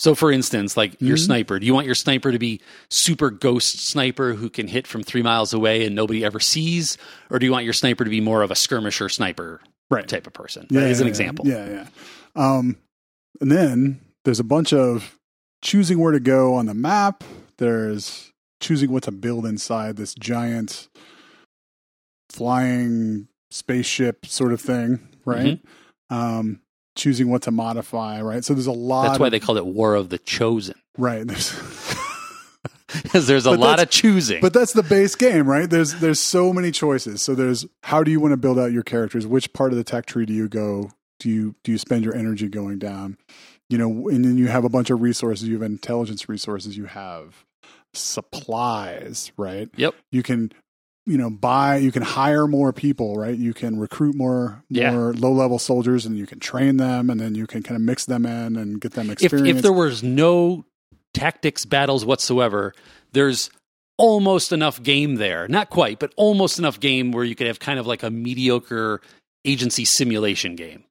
[0.00, 1.24] So, for instance, like your Mhm.
[1.26, 5.02] sniper, do you want your sniper to be super ghost sniper who can hit from
[5.02, 6.96] three miles away and nobody ever sees,
[7.30, 10.06] or do you want your sniper to be more of a skirmisher sniper right.
[10.06, 10.68] type of person?
[10.70, 11.48] Yeah, is an yeah, example.
[11.48, 11.86] Yeah, yeah.
[12.36, 12.76] Um,
[13.40, 15.18] and then there's a bunch of
[15.64, 17.24] choosing where to go on the map.
[17.56, 18.30] There's
[18.60, 20.86] choosing what to build inside this giant
[22.30, 25.60] flying spaceship sort of thing, right?
[26.10, 26.60] Um,
[26.96, 28.44] choosing what to modify, right?
[28.44, 29.08] So there's a lot.
[29.08, 31.26] That's why of- they called it War of the Chosen right.
[31.26, 31.52] There's,
[33.02, 34.40] because there's a lot of choosing.
[34.40, 35.70] but that's the base game, right?
[35.70, 37.22] There's there's so many choices.
[37.22, 39.26] So there's how do you want to build out your characters?
[39.26, 40.90] Which part of the tech tree do you go?
[41.20, 43.16] Do you do you spend your energy going down?
[43.70, 45.48] You know, and then you have a bunch of resources.
[45.48, 46.76] You have intelligence resources.
[46.76, 47.44] You have
[47.94, 49.68] supplies, right?
[49.76, 49.94] Yep.
[50.10, 50.52] You can
[51.08, 54.92] you know buy you can hire more people right you can recruit more Yeah.
[54.92, 57.82] more low level soldiers and you can train them and then you can kind of
[57.82, 60.64] mix them in and get them if experience if there was no
[61.14, 62.74] tactics battles whatsoever,
[63.12, 63.50] there's
[63.96, 65.48] almost enough game there.
[65.48, 69.00] Not quite, but almost enough game where you could have kind of like a mediocre
[69.44, 70.84] agency simulation game.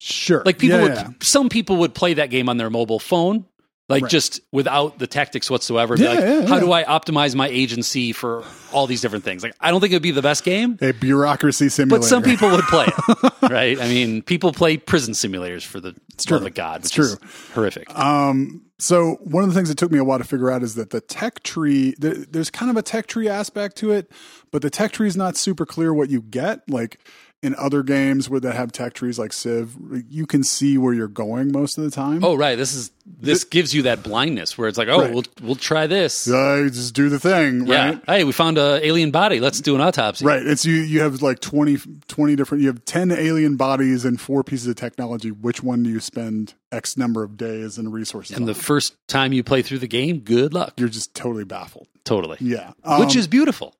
[0.00, 0.42] Sure.
[0.46, 1.08] Like people Yeah, would, yeah.
[1.20, 3.44] some people would play that game on their mobile phone,
[3.88, 4.10] like Right.
[4.10, 5.96] just without the tactics whatsoever.
[5.96, 9.42] Be Yeah, like, yeah, how do I optimize my agency for all these different things?
[9.44, 12.00] Like, I don't think it would be the best game, a bureaucracy simulator.
[12.02, 13.80] but some people would play it, right?
[13.80, 16.38] I mean, people play prison simulators for the true.
[16.38, 16.80] love of God.
[16.80, 17.14] It's true.
[17.54, 17.88] horrific.
[17.96, 20.74] Um, so one of the things that took me a while to figure out is
[20.74, 24.10] that the tech tree, there, there's kind of a tech tree aspect to it,
[24.50, 26.68] but the tech tree is not super clear what you get.
[26.68, 26.98] Like
[27.46, 29.76] in other games where that have tech trees like Civ,
[30.10, 32.24] you can see where you're going most of the time.
[32.24, 32.56] oh, right.
[32.56, 35.14] This is this gives you that blindness where it's like, oh, Right.
[35.14, 36.28] we'll we'll try this.
[36.28, 37.86] Uh, just do the thing, Yeah.
[37.90, 38.02] right?
[38.06, 39.38] Hey, we found a alien body.
[39.38, 40.24] Let's do an autopsy.
[40.24, 40.44] Right.
[40.44, 40.74] It's you.
[40.74, 41.78] You have like 20,
[42.08, 42.62] 20 different.
[42.62, 45.30] You have ten alien bodies and four pieces of technology.
[45.30, 48.32] Which one do you spend X number of days and resources?
[48.36, 48.42] On?
[48.42, 48.54] And on?
[48.54, 50.74] the first time you play through the game, good luck.
[50.76, 51.86] you're just totally baffled.
[52.04, 52.38] Totally.
[52.40, 53.74] Yeah, Which Um, is beautiful.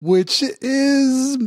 [0.00, 1.38] which is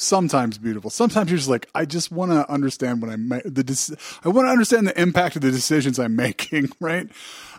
[0.00, 0.90] sometimes beautiful.
[0.90, 4.28] Sometimes you're just like, I just want to understand what I ma- the dec- I
[4.28, 7.08] want to understand the impact of the decisions I'm making, right?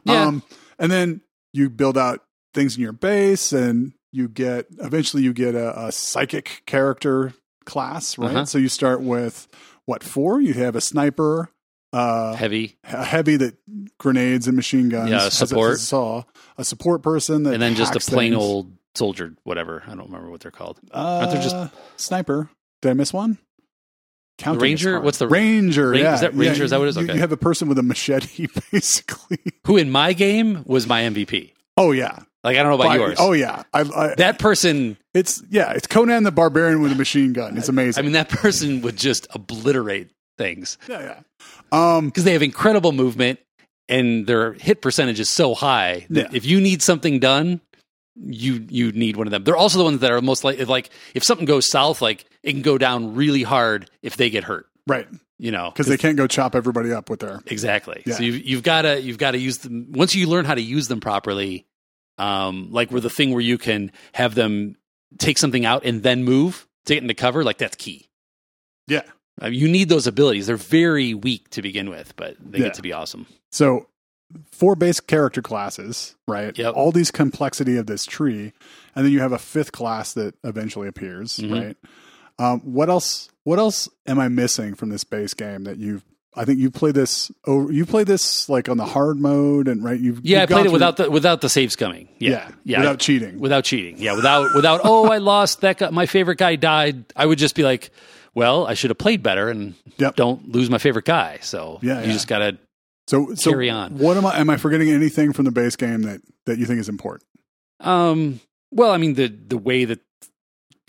[0.03, 0.25] Yeah.
[0.27, 0.43] Um,
[0.79, 1.21] and then
[1.53, 2.21] you build out
[2.53, 7.33] things in your base, and you get eventually you get a, a psychic character
[7.65, 8.31] class, right?
[8.31, 8.45] Uh-huh.
[8.45, 9.47] So you start with
[9.85, 10.41] what four?
[10.41, 11.49] You have a sniper.
[11.93, 12.77] Uh, Heavy.
[12.85, 13.57] a heavy that
[13.99, 15.09] grenades and machine guns.
[15.11, 15.73] Yeah, a- support.
[15.73, 16.23] a saw,
[16.57, 18.41] a support person, that And then just a plain things.
[18.41, 19.83] old soldier, whatever.
[19.85, 20.79] I don't remember what they're called.
[20.93, 22.49] Uh, Aren't there just- sniper?
[22.81, 23.37] Did I miss one?
[24.37, 24.99] Counting Ranger?
[24.99, 25.91] What's the- ranger?
[25.91, 26.59] Ran- yeah, is that Ranger?
[26.59, 26.95] Yeah, Is that what it is?
[26.97, 27.13] You, Okay.
[27.13, 29.37] you have a person with a machete, basically.
[29.67, 31.51] Who in my game was my MVP.
[31.77, 32.19] Oh yeah.
[32.43, 33.17] Like, I don't know about By- yours.
[33.19, 33.63] Oh yeah.
[33.71, 35.73] I, I, That person, it's yeah.
[35.73, 37.55] It's Conan the Barbarian with a machine gun.
[37.57, 37.99] It's amazing.
[37.99, 38.03] I amazing.
[38.05, 41.01] mean, that person would just obliterate things yeah,
[41.71, 41.97] yeah.
[41.97, 43.39] Um, because they have incredible movement
[43.87, 46.35] and their hit percentage is so high that Yeah.
[46.37, 47.61] if you need something done,
[48.23, 49.43] you you need one of them.
[49.43, 52.51] They're also the ones that are most like like if something goes south, like it
[52.53, 54.67] can go down really hard if they get hurt.
[54.87, 55.07] right.
[55.39, 57.41] You know, Because they can't go chop everybody up with their.
[57.47, 58.03] Exactly.
[58.05, 58.13] Yeah.
[58.13, 60.61] So you've, you've got to you've got to use them once you learn how to
[60.61, 61.65] use them properly.
[62.19, 64.75] Um, like where the thing where you can have them
[65.17, 68.07] take something out and then move to get into cover, like that's key.
[68.87, 69.01] Yeah.
[69.41, 70.45] Uh, you need those abilities.
[70.45, 72.65] They're very weak to begin with, but they Yeah.
[72.65, 73.25] get to be awesome.
[73.51, 73.87] So
[74.51, 76.57] four base character classes, right?
[76.57, 76.73] Yep.
[76.75, 78.53] All these complexity of this tree,
[78.95, 81.51] and then you have a fifth class that eventually appears, Mhm.
[81.65, 81.77] right?
[82.39, 83.29] Um, what else?
[83.43, 86.03] What else am I missing from this base game that you've?
[86.35, 87.29] I think you played this.
[87.45, 89.99] Oh, you play this like on the hard mode, and right?
[89.99, 92.07] You've Yeah, you've I played it through- without the without the saves coming.
[92.19, 93.39] Yeah, yeah, yeah, without cheating.
[93.39, 93.95] without cheating.
[93.97, 94.81] Yeah, without without.
[94.85, 95.89] Oh, I lost that guy.
[95.89, 97.03] My favorite guy died.
[97.17, 97.91] I would just be like,
[98.33, 100.15] well, I should have played better and Yep.
[100.15, 101.39] don't lose my favorite guy.
[101.41, 102.13] So Yeah, you yeah.
[102.13, 102.57] just gotta
[103.11, 103.97] so, so carry on.
[103.97, 104.39] What am I?
[104.39, 107.27] Am I forgetting anything from the base game that that you think is important?
[107.79, 108.39] Um,
[108.71, 109.99] well, I mean the the way that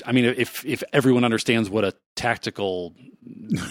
[0.07, 2.95] I mean if if everyone understands what a tactical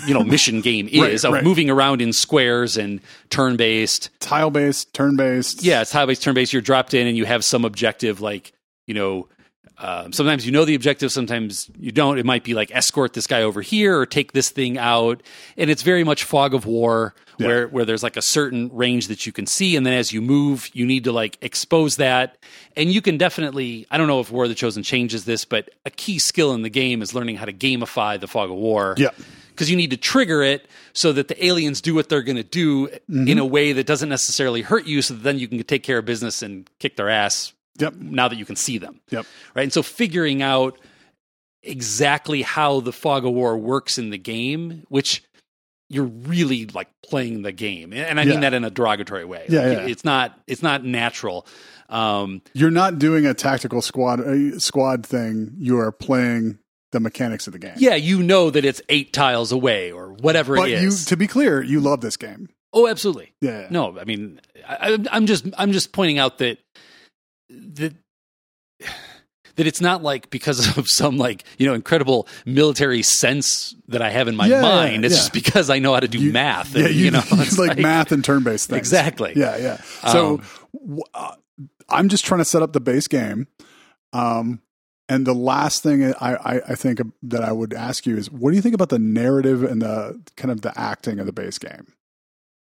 [0.05, 1.43] you know mission game Right, is of right.
[1.43, 2.99] moving around in squares and
[3.29, 4.09] turn based.
[4.19, 5.63] Tile based, turn based.
[5.63, 6.53] Yeah, it's tile based, turn based.
[6.53, 8.53] You're dropped in and you have some objective like
[8.87, 9.27] you know.
[9.83, 12.19] Um, sometimes you know the objective, sometimes you don't.
[12.19, 15.23] It might be like escort this guy over here or take this thing out,
[15.57, 17.47] and it's very much fog of war, Yeah.
[17.47, 20.21] where where there's like a certain range that you can see, and then as you
[20.21, 22.37] move, you need to like expose that,
[22.77, 23.87] and you can definitely.
[23.89, 26.61] I don't know if War of the Chosen changes this, but a key skill in
[26.61, 29.09] the game is learning how to gamify the fog of war Yeah.
[29.49, 32.43] because you need to trigger it so that the aliens do what they're going to
[32.43, 33.27] do Mm-hmm.
[33.27, 35.97] in a way that doesn't necessarily hurt you so that then you can take care
[35.97, 37.95] of business and kick their ass Yep.
[37.95, 39.25] now that you can see them Yep.
[39.55, 40.77] right and so figuring out
[41.63, 45.23] exactly how the fog of war works in the game which
[45.89, 48.29] you're really like playing the game and i Yeah.
[48.31, 49.85] mean that in a derogatory way Yeah, Like, yeah.
[49.87, 51.45] it's not it's not natural
[51.89, 55.53] um You're not doing a tactical squad uh, squad thing.
[55.57, 56.57] You are playing
[56.91, 57.73] the mechanics of the game.
[57.77, 61.27] yeah you know that it's eight tiles away or whatever But it you, to be
[61.27, 62.49] clear, you love this game.
[62.73, 63.67] oh absolutely Yeah.
[63.69, 66.57] No, I mean, I- I'm just I'm just pointing out that
[67.51, 67.93] that
[69.55, 74.09] that it's not like because of some like you know incredible military sense that I
[74.09, 75.05] have in my Yeah, mind.
[75.05, 75.19] It's yeah.
[75.19, 76.73] just because I know how to do You- math.
[76.75, 78.79] Yeah, and, you, you, know, it's like, math and turn based things.
[78.79, 79.33] Exactly.
[79.35, 79.77] Yeah, yeah.
[80.11, 80.43] So Um,
[80.73, 81.35] w- uh,
[81.89, 83.47] I'm just trying to set up the base game.
[84.13, 84.61] Um,
[85.09, 88.51] and the last thing I, I, I think that I would ask you is, what
[88.51, 91.57] do you think about the narrative and the kind of the acting of the base
[91.57, 91.91] game?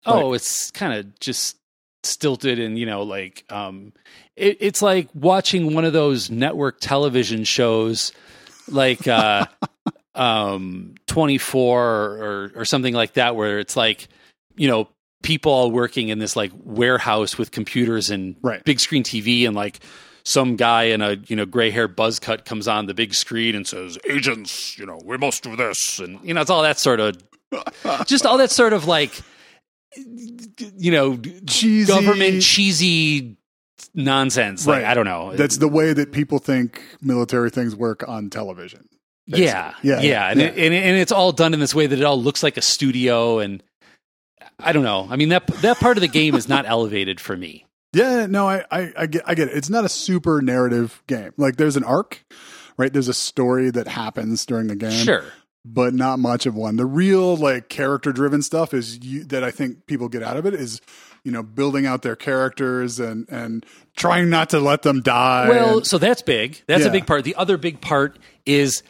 [0.05, 1.57] Oh, it's kind of just
[2.03, 3.93] stilted and you know like um
[4.37, 8.13] it, it's like watching one of those network television shows
[8.69, 9.47] like uh
[10.15, 14.09] um 24 or or something like that where it's like
[14.57, 14.89] you know
[15.23, 18.65] people all working in this like warehouse with computers and Right.
[18.65, 19.81] big screen TV and like
[20.25, 23.55] some guy in a you know gray hair buzz cut comes on the big screen
[23.55, 26.79] and says, "Agents, you know, we must do this," and you know, it's all that
[26.79, 27.17] sort of,
[28.07, 29.19] just all that sort of like,
[29.97, 31.17] you know,
[31.47, 31.93] Cheesy.
[31.93, 33.37] government cheesy
[33.95, 34.67] nonsense.
[34.67, 34.91] Like Right.
[34.91, 35.35] I don't know.
[35.35, 38.89] That's the way that people think military things work on television.
[39.27, 40.47] yeah, Yeah, yeah, And, yeah.
[40.47, 42.63] It, and and it's all done in this way that it all looks like a
[42.63, 43.63] studio and.
[44.63, 45.07] I don't know.
[45.09, 47.65] I mean that that part of the game is not elevated for me.
[47.95, 49.57] Yeah, no, I, I, I get, I get it.
[49.57, 51.33] It's not a super narrative game.
[51.39, 52.25] Like there's an arc,
[52.77, 52.93] right?
[52.93, 55.25] There's a story that happens during the game, Sure.
[55.65, 56.77] But not much of one.
[56.77, 60.47] The real like character driven stuff is you, that I think people get out of
[60.47, 60.81] it is,
[61.25, 63.65] you know, building out their characters and and
[63.97, 65.49] trying not to let them die.
[65.49, 66.63] Well, and- so that's big.
[66.67, 67.25] That's a big part.
[67.25, 68.83] The other big part is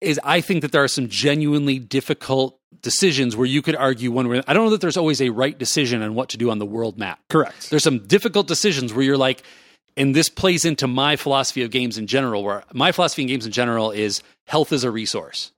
[0.00, 4.28] is I think that there are some genuinely difficult decisions where you could argue one
[4.28, 4.42] way.
[4.46, 6.66] I don't know that there's always a right decision on what to do on the
[6.66, 7.20] world map.
[7.30, 7.70] correct.
[7.70, 9.42] There's some difficult decisions where you're like,
[9.96, 13.46] and this plays into my philosophy of games in general, where my philosophy in games
[13.46, 15.52] in general is health is a resource.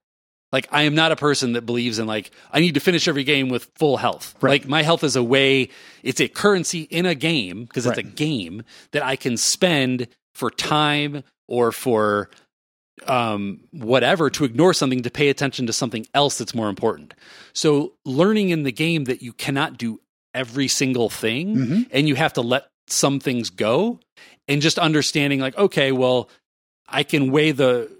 [0.56, 3.24] Like I am not a person that believes in like I need to finish every
[3.24, 4.34] game with full health.
[4.40, 4.52] Right.
[4.62, 5.68] Like my health is a way
[6.02, 10.50] it's a currency in a game because it's a game that I can spend for
[10.50, 12.30] time or for
[13.06, 17.12] um whatever to ignore something to pay attention to something else that's more important.
[17.52, 20.00] So learning in the game that you cannot do
[20.34, 21.88] every single thing Mhm.
[21.92, 24.00] and you have to let some things go
[24.48, 26.28] and just understanding like okay well
[26.88, 27.90] i can weigh the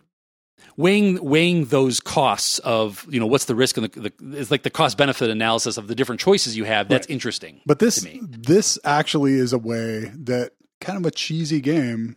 [0.76, 4.62] weighing weighing those costs of you know what's the risk and the, the it's like
[4.62, 7.12] the cost benefit analysis of the different choices you have that's Right.
[7.14, 8.20] interesting But this to me.
[8.22, 12.16] this actually is a way that kind of a cheesy game,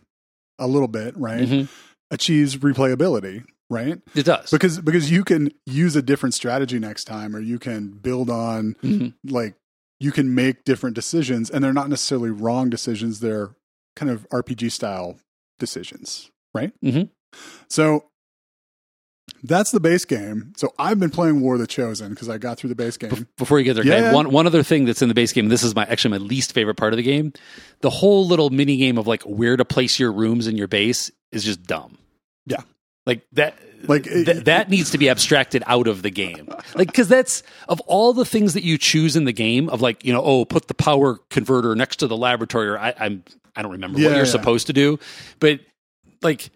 [0.58, 1.48] a little bit, right?
[1.48, 1.68] Mhm.
[2.10, 4.00] Achieves replayability, right?
[4.14, 7.88] it does because because you can use a different strategy next time or you can
[7.90, 9.14] build on Mhm.
[9.24, 9.54] like
[10.00, 13.54] you can make different decisions and they're not necessarily wrong decisions they're
[13.96, 15.16] kind of rpg style
[15.58, 17.10] decisions right Mhm.
[17.68, 18.04] so
[19.42, 20.52] that's the base game.
[20.56, 23.26] So i've been playing war of the chosen because i got through the base game.
[23.36, 25.62] before you get there Yeah, one one other thing that's in the base game this
[25.62, 27.32] is my actually my least favorite part of the game
[27.80, 31.10] the whole little mini game of like where to place your rooms in your base
[31.32, 31.96] is just dumb.
[32.46, 32.62] Yeah.
[33.06, 33.54] like that
[33.86, 36.48] Like, th- that needs to be abstracted out of the game.
[36.74, 40.04] Like because that's of all the things that you choose in the game of like
[40.04, 43.24] you know oh put the power converter next to the laboratory or I, i'm
[43.56, 44.30] i don't remember Yeah, what you're yeah.
[44.30, 44.98] supposed to do
[45.38, 45.60] but
[46.22, 46.50] like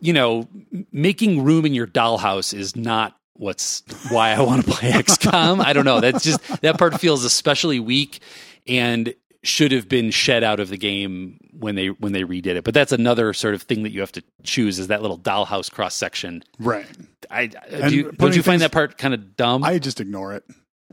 [0.00, 0.48] you know
[0.92, 5.72] making room in your dollhouse is not what's why i want to play xcom i
[5.72, 8.20] don't know that's just that part feels especially weak
[8.66, 12.64] and should have been shed out of the game when they when they redid it
[12.64, 15.70] but that's another sort of thing that you have to choose is that little dollhouse
[15.70, 16.86] cross section right
[17.30, 19.64] I, I- do you, don't you find things- that part kind of dumb?
[19.64, 20.44] i just ignore it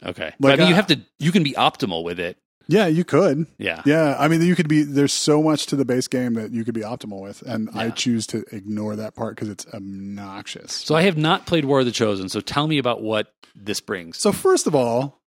[0.04, 1.00] okay, but I like, mean, you uh, have to.
[1.20, 2.38] You can be optimal with it.
[2.72, 5.86] Yeah you could Yeah, yeah i mean you could be there's so much to the
[5.86, 9.36] base game that you could be optimal with and i choose to ignore that part
[9.36, 12.30] because it's obnoxious So I have not played War of the Chosen.
[12.30, 14.18] So tell me about what this brings.
[14.18, 15.22] So first of all,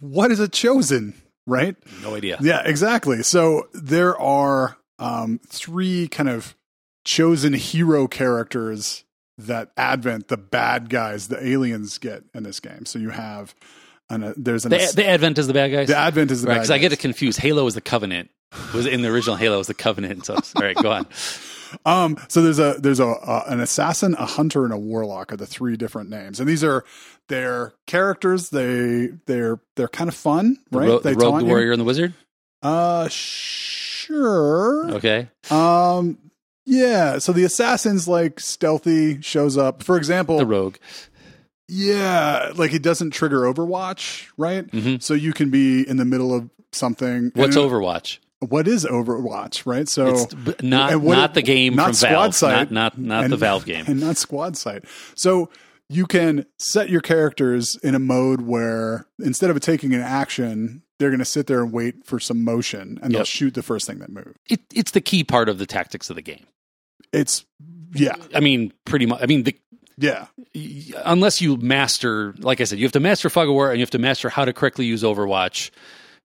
[0.00, 1.14] what is a chosen,
[1.46, 1.76] right?
[2.02, 2.38] no idea.
[2.40, 3.22] Yeah, exactly.
[3.22, 6.54] So there are um, three kind of
[7.04, 9.04] chosen hero characters
[9.38, 12.84] that Advent, the bad guys, the aliens get in this game.
[12.86, 13.54] So you have
[14.10, 15.88] an, uh, there's an The, the Advent is the bad guys.
[15.88, 16.54] the Advent is the right?
[16.54, 17.38] bad Because I get it confused.
[17.40, 18.28] Halo is the Covenant.
[18.74, 20.26] Was in the original Halo was the Covenant.
[20.26, 21.06] So all right, go on.
[21.86, 25.36] Um, so there's a there's a uh, an assassin, a hunter, and a warlock are
[25.36, 26.84] the three different names, and these are
[27.28, 28.50] their characters.
[28.50, 30.88] They they're they're kind of fun, The, right?
[30.88, 31.48] ro- they the Rogue, the you.
[31.48, 32.12] Warrior, and the Wizard.
[32.60, 34.90] Uh, sure.
[34.94, 35.28] Okay.
[35.50, 36.18] Um,
[36.66, 37.18] yeah.
[37.18, 39.82] So the assassin's like stealthy, shows up.
[39.82, 40.76] For example, The Rogue.
[41.70, 44.66] Yeah, like it doesn't trigger Overwatch, right?
[44.70, 45.02] Mhm.
[45.02, 47.32] So you can be in the middle of something.
[47.34, 48.18] What's and- Overwatch?
[48.40, 49.86] What is Overwatch, right?
[49.88, 52.34] So It's not not the game not from Squad Valve.
[52.34, 53.84] Sight, not not not and- the Valve game.
[53.86, 54.84] and not squad sight.
[55.14, 55.50] So
[55.90, 61.10] you can set your characters in a mode where instead of taking an action, they're
[61.10, 63.98] going to sit there and wait for some motion, and they'll shoot the first thing
[63.98, 64.32] that moves.
[64.48, 66.46] It, it's the key part of the tactics of the game.
[67.12, 67.44] It's
[67.92, 69.20] yeah, I mean, pretty much.
[69.22, 69.56] I mean, the,
[70.00, 70.26] yeah,
[71.04, 73.82] unless you master, like I said, you have to master Fog of War and you
[73.82, 75.70] have to master how to correctly use Overwatch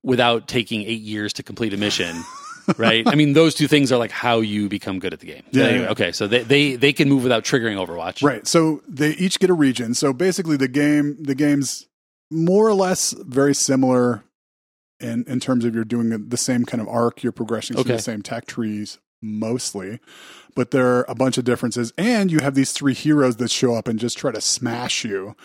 [0.04, 2.16] without taking eight years to complete a mission.
[2.78, 3.08] right?
[3.08, 5.44] I mean, those two things are like how you become good at the game.
[5.52, 5.92] Yeah, anyway, yeah.
[5.92, 8.24] okay, so they, they they can move without triggering Overwatch.
[8.24, 8.46] right.
[8.48, 9.94] So they each get a region.
[9.94, 11.88] So basically, the game the game's
[12.32, 14.24] more or less very similar
[15.00, 17.22] in in terms of you're doing the same kind of arc.
[17.22, 17.96] You're progressing through Okay.
[17.98, 20.00] the same tech trees mostly,
[20.56, 21.92] but there are a bunch of differences.
[21.98, 25.36] And you have these three heroes that show up and just try to smash you.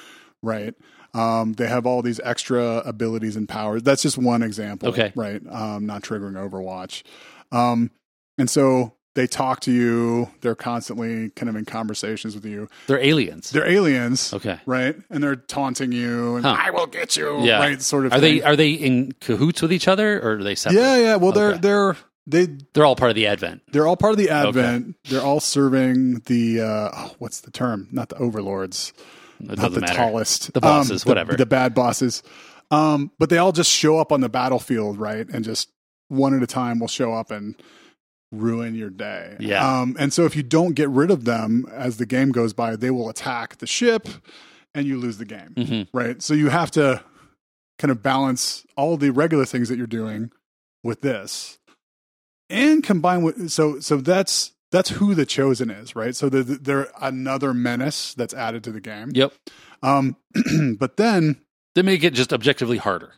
[0.43, 0.74] Right.
[1.12, 3.83] Um, they have all these extra abilities and powers.
[3.83, 4.91] That's just one example.
[4.91, 5.12] Okay.
[5.16, 5.43] Right.
[5.51, 7.03] Um, not triggering Overwatch.
[7.51, 7.91] Um,
[8.39, 10.31] and so they talk to you.
[10.41, 12.68] They're constantly kind of in conversations with you.
[12.87, 13.51] They're aliens.
[13.51, 14.61] They're aliens, okay.
[14.66, 14.95] right?
[15.11, 16.57] And they're taunting you and Huh.
[16.57, 17.59] I will get you, Yeah.
[17.59, 17.83] right?
[17.83, 18.12] Sort of.
[18.12, 20.81] Are they are they in cahoots with each other or are they separate?
[20.81, 21.16] Yeah, yeah.
[21.16, 21.97] Well, they're they're
[22.27, 23.62] they They're all part of the Advent.
[23.73, 24.97] they're all part of the Advent.
[25.05, 27.89] They're all serving the uh, oh, what's the term?
[27.91, 28.93] Not the overlords,
[29.41, 29.95] It not the matter.
[29.95, 31.35] tallest, The bosses, the- whatever.
[31.35, 32.23] the bad bosses.
[32.71, 35.29] Um, but they all just show up on the battlefield, right?
[35.29, 35.71] And just
[36.09, 37.57] one at a time will show up and
[38.33, 39.37] ruin your day.
[39.41, 39.81] Yeah.
[39.81, 42.77] Um, and so if you don't get rid of them as the game goes by,
[42.77, 44.07] they will attack the ship,
[44.73, 45.89] and you lose the game, Mhm.
[45.93, 46.23] right?
[46.23, 47.03] So you have to
[47.81, 50.31] kind of balance all the regular things that you're doing
[50.85, 51.59] with this
[52.51, 56.88] and combine with so so that's that's who the chosen is right so they're, they're
[57.01, 59.32] another menace that's added to the game Yep.
[59.82, 60.16] um
[60.78, 61.40] but then
[61.74, 63.14] They make it just objectively harder.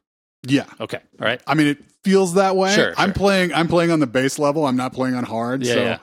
[0.47, 1.01] yeah Okay.
[1.21, 1.41] All right.
[1.47, 3.15] i mean it feels that way Sure, i'm sure.
[3.15, 5.99] playing i'm playing on the base level i'm not playing on hard Yeah, so yeah.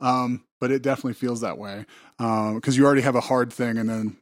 [0.00, 1.84] um but it definitely feels that way
[2.18, 4.16] um because you already have a hard thing and then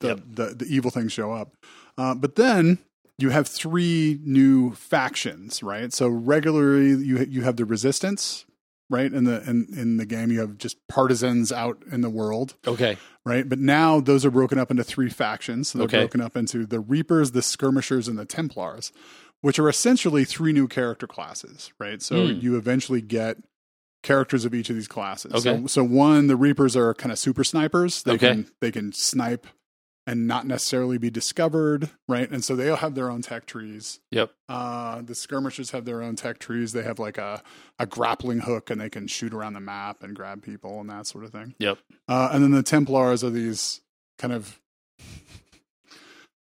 [0.00, 0.20] the Yep.
[0.32, 1.52] the, the evil things show up
[1.98, 2.78] uh, but then
[3.20, 5.92] you have three new factions, right?
[5.92, 8.44] So regularly you you have the resistance,
[8.88, 9.12] right?
[9.12, 12.96] In the in, in the game you have just partisans out in the world, Okay.
[13.24, 13.48] right?
[13.48, 15.68] But now those are broken up into three factions.
[15.70, 15.98] So they're Okay.
[15.98, 18.92] broken up into the Reapers, the Skirmishers, and the Templars,
[19.40, 22.00] which are essentially three new character classes, right?
[22.02, 22.40] So Hmm.
[22.40, 23.36] you eventually get
[24.02, 25.34] characters of each of these classes.
[25.34, 25.60] Okay.
[25.60, 28.02] So, so one, the Reapers are kind of super snipers.
[28.02, 28.32] They Okay.
[28.32, 29.46] can they can snipe
[30.10, 32.28] and not necessarily be discovered, right?
[32.28, 34.00] And so they'll have their own tech trees.
[34.10, 34.32] Yep.
[34.48, 36.72] Uh, the skirmishers have their own tech trees.
[36.72, 37.44] They have like a,
[37.78, 41.06] a grappling hook and they can shoot around the map and grab people and that
[41.06, 41.54] sort of thing.
[41.60, 41.78] Yep.
[42.08, 43.82] Uh, and then the Templars are these
[44.18, 44.60] kind of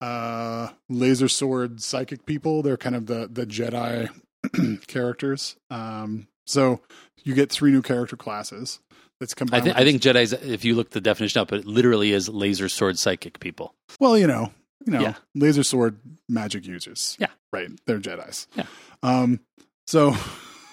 [0.00, 2.64] uh, laser sword psychic people.
[2.64, 4.08] They're kind of the, the Jedi
[4.88, 5.54] characters.
[5.70, 6.80] Um, so
[7.22, 8.80] you get three new character classes.
[9.22, 9.64] That's I combined.
[9.64, 10.32] think with I think Jedi's.
[10.32, 13.74] If you look the definition up, it literally is laser sword psychic people.
[14.00, 14.52] Well, you know,
[14.84, 15.14] you know, Yeah.
[15.34, 15.98] laser sword
[16.28, 17.16] magic users.
[17.20, 17.28] Yeah.
[17.52, 17.68] Right.
[17.86, 18.48] They're Jedi's.
[18.56, 18.64] Yeah.
[19.04, 19.38] Um,
[19.86, 20.16] so,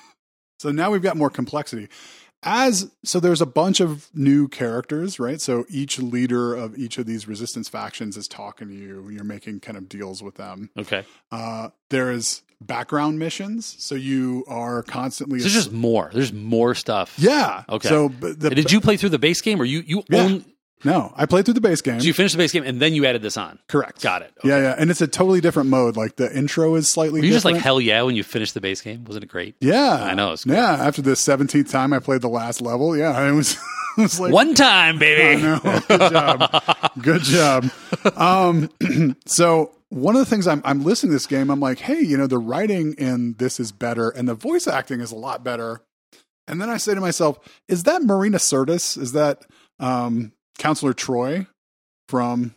[0.60, 1.90] so now we've got more complexity.
[2.42, 5.42] As so, there's a bunch of new characters, right?
[5.42, 9.10] So each leader of each of these resistance factions is talking to you.
[9.10, 10.70] You're making kind of deals with them.
[10.78, 11.04] Okay.
[11.32, 15.40] Uh, there is background missions, so you are constantly.
[15.40, 16.10] So there's just more.
[16.14, 17.16] There's more stuff.
[17.18, 17.64] yeah.
[17.70, 17.88] Okay.
[17.90, 20.24] So, but the, Did you play through the base game, or you you Yeah.
[20.24, 20.46] own?
[20.86, 22.00] no, I played through the base game.
[22.00, 23.60] So you finished the base game, and then you added this on.
[23.68, 24.02] Correct.
[24.02, 24.32] Got it.
[24.44, 25.98] Yeah, yeah, and it's a totally different mode.
[25.98, 27.20] Like the intro is slightly.
[27.22, 29.04] Were you just like hell yeah when you finished the base game?
[29.06, 29.56] Wasn't it great?
[29.60, 30.54] Yeah, I know, cool.
[30.54, 33.58] Yeah, after the seventeenth time I played the last level, yeah, I was,
[33.98, 35.42] I was like, One time, baby.
[35.88, 36.64] good job,
[37.02, 37.70] good job.
[38.16, 38.70] Um,
[39.26, 42.18] so one of the things I'm I'm listening to this game, I'm like, hey, you
[42.18, 45.82] know, the writing in this is better, and the voice acting is a lot better.
[46.48, 47.38] And then I say to myself,
[47.68, 48.98] is that Marina Sirtis?
[48.98, 49.44] Is that
[49.80, 51.48] um, Counselor Troi
[52.08, 52.56] from?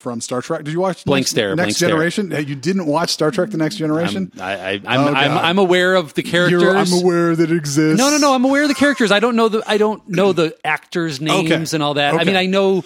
[0.00, 2.30] From Star Trek, did you watch Blank Next, Stare, Next Blank Generation?
[2.30, 4.32] Hey, you didn't watch Star Trek: The Next Generation?
[4.36, 6.62] I'm, I, I, I'm, Oh, I'm, I'm aware of the characters.
[6.62, 7.98] You're, I'm aware that it exists.
[7.98, 8.32] No, no, no.
[8.32, 9.12] I'm aware of the characters.
[9.12, 9.62] I don't know the.
[9.66, 11.76] I don't know the actors' names Okay.
[11.76, 12.14] and all that.
[12.14, 12.82] I mean, I know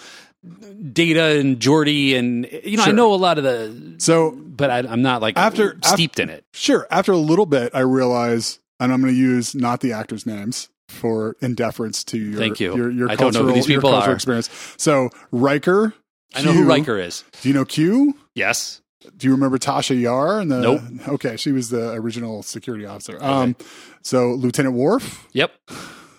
[0.93, 3.95] Data and Geordi, and you know, I know a lot of the.
[3.99, 6.45] So But I, I'm not like After- steeped in it.
[6.53, 6.87] Sure.
[6.91, 10.69] After a little bit, I realize, and I'm going to use not the actors' names
[10.89, 12.77] for in deference to your Thank you.
[12.77, 14.15] your, your I don't know who cultural, these your people cultural are.
[14.15, 14.51] experience.
[14.77, 15.95] So Riker.
[16.35, 16.69] I know who Q.
[16.69, 17.25] Riker is.
[17.43, 18.15] Do you know Q?
[18.35, 18.81] Yes.
[19.17, 20.41] Do you remember Tasha Yar?
[20.41, 20.81] And the, Nope.
[21.09, 23.23] Okay, she was the original security officer.
[23.23, 23.55] Um,
[24.03, 25.53] so Lieutenant Worf, Yep.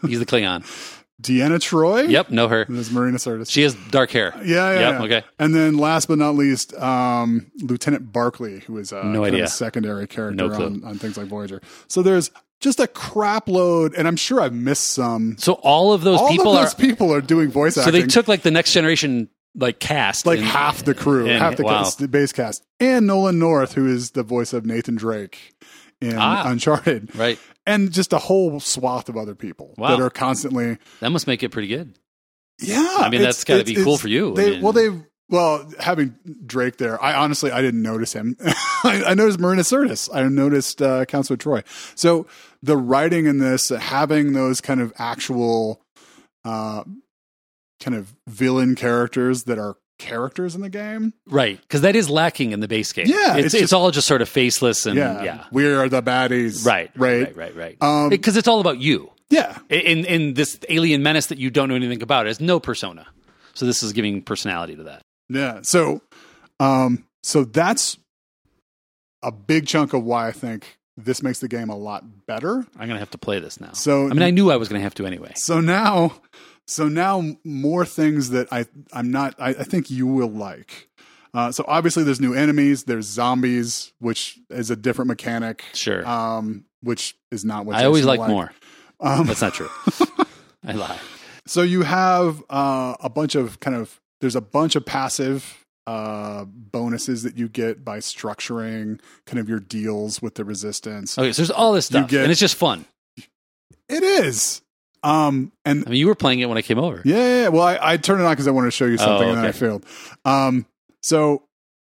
[0.07, 0.63] He's the Klingon.
[1.21, 2.09] Deanna Troi.
[2.09, 2.29] Yep.
[2.29, 2.65] Know her.
[2.67, 3.49] There's Marina Sirtis.
[3.49, 4.33] She has dark hair.
[4.43, 5.01] yeah, yeah, Yep, yeah.
[5.05, 5.23] okay.
[5.39, 9.47] And then last but not least, um, Lieutenant Barclay, who is a No kind idea.
[9.47, 11.61] secondary character No on, on things like Voyager.
[11.87, 15.35] So there's just a crap load, and I'm sure I've missed some.
[15.37, 16.77] So all of those All people of those are.
[16.77, 17.93] people are doing voice So acting.
[17.93, 21.41] So they took like the next generation like cast, like and- half the crew, and-
[21.41, 21.83] half the, wow.
[21.83, 25.53] cast, the base cast, and Nolan North, who is the voice of Nathan Drake
[26.01, 26.43] in Ah.
[26.49, 27.39] Uncharted, Right.
[27.67, 29.95] And just a whole swath of other people Wow.
[29.95, 30.77] that are constantly.
[30.99, 31.97] That must make it pretty good.
[32.61, 34.33] Yeah, I mean, that's gotta it's- be cool for you.
[34.33, 34.89] I mean- well, they
[35.29, 37.01] well having Drake there.
[37.03, 38.37] I honestly I didn't notice him.
[38.83, 40.09] I, I noticed Marina Sirtis.
[40.13, 41.63] I noticed uh, Counselor Troi.
[41.95, 42.27] So
[42.61, 45.81] the writing in this, having those kind of actual,
[46.45, 46.83] uh,
[47.81, 51.13] kind of villain characters that are characters in the game.
[51.27, 51.59] Right.
[51.61, 53.05] Because that is lacking in the base game.
[53.07, 55.45] Yeah, It's, it's it's, all just sort of faceless and yeah, yeah.
[55.51, 56.65] we are the baddies.
[56.65, 56.91] Right.
[56.95, 57.35] right, Right.
[57.35, 57.55] Right.
[57.55, 57.77] Right.
[57.81, 59.11] Um, Because it's all about you.
[59.29, 62.25] yeah, In in this alien menace that you don't know anything about.
[62.25, 63.07] It has no persona.
[63.53, 65.01] So this is giving personality to that.
[65.29, 65.61] Yeah.
[65.63, 66.01] So,
[66.59, 67.97] um, so that's
[69.23, 72.65] a big chunk of why I think this makes the game a lot better.
[72.77, 73.71] I'm gonna have to play this now.
[73.73, 75.33] So I mean, I knew I was gonna have to anyway.
[75.35, 76.13] so now
[76.67, 80.89] so now more things that I I'm not I, I think you will like.
[81.33, 82.85] Uh, so obviously there's new enemies.
[82.85, 85.65] There's zombies, which is a different mechanic.
[85.73, 86.07] Sure.
[86.07, 88.51] Um, which is not what I always Jason like more.
[89.01, 89.69] Um, That's not true.
[90.65, 90.97] I lie.
[91.45, 96.45] So you have uh, a bunch of kind of there's a bunch of passive uh,
[96.45, 101.17] bonuses that you get by structuring kind of your deals with the resistance.
[101.17, 102.85] Okay, so there's all this stuff, get- and it's just fun.
[103.87, 104.61] It is.
[105.05, 107.01] Um, and I mean, you were playing it when I came over.
[107.05, 107.47] yeah, yeah, yeah.
[107.49, 109.37] well, I, I turned it on because I wanted to show you something, Oh, and
[109.37, 109.85] then I failed.
[110.25, 110.65] Um,
[111.01, 111.43] so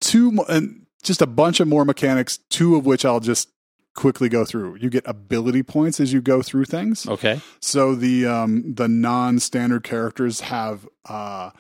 [0.01, 3.49] two mo- and just a bunch of more mechanics, two of which I'll just
[3.95, 4.77] quickly go through.
[4.77, 7.07] You get ability points as you go through things.
[7.09, 7.41] Okay.
[7.61, 11.51] So the um the non-standard characters have uh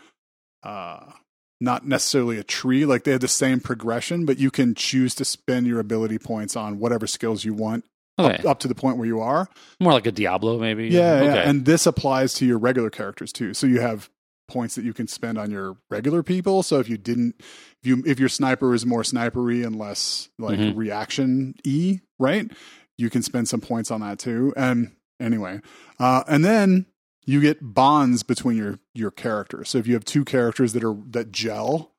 [0.62, 1.12] uh
[1.60, 5.24] not necessarily a tree like they have the same progression but you can choose to
[5.24, 7.82] spend your ability points on whatever skills you want
[8.18, 8.36] Okay.
[8.38, 9.48] up, up to the point where you are.
[9.80, 10.88] More like a Diablo, maybe.
[10.88, 11.26] Yeah, Okay.
[11.26, 11.48] yeah.
[11.48, 13.52] And this applies to your regular characters too.
[13.54, 14.08] So you have
[14.48, 16.62] points that you can spend on your regular people.
[16.62, 17.34] So if you didn't
[17.82, 20.76] if you if your sniper is more snipery and less like Mhm.
[20.76, 22.50] reaction E, right?
[22.96, 24.54] You can spend some points on that too.
[24.56, 25.60] And anyway,
[25.98, 26.86] uh, and then
[27.26, 29.68] you get bonds between your your characters.
[29.68, 31.92] So if you have two characters that are that gel,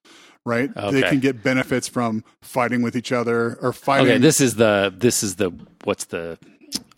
[0.47, 0.73] right?
[0.73, 4.07] They can get benefits from fighting with each other or fighting.
[4.07, 5.51] Okay, this is the this is the
[5.83, 6.39] what's the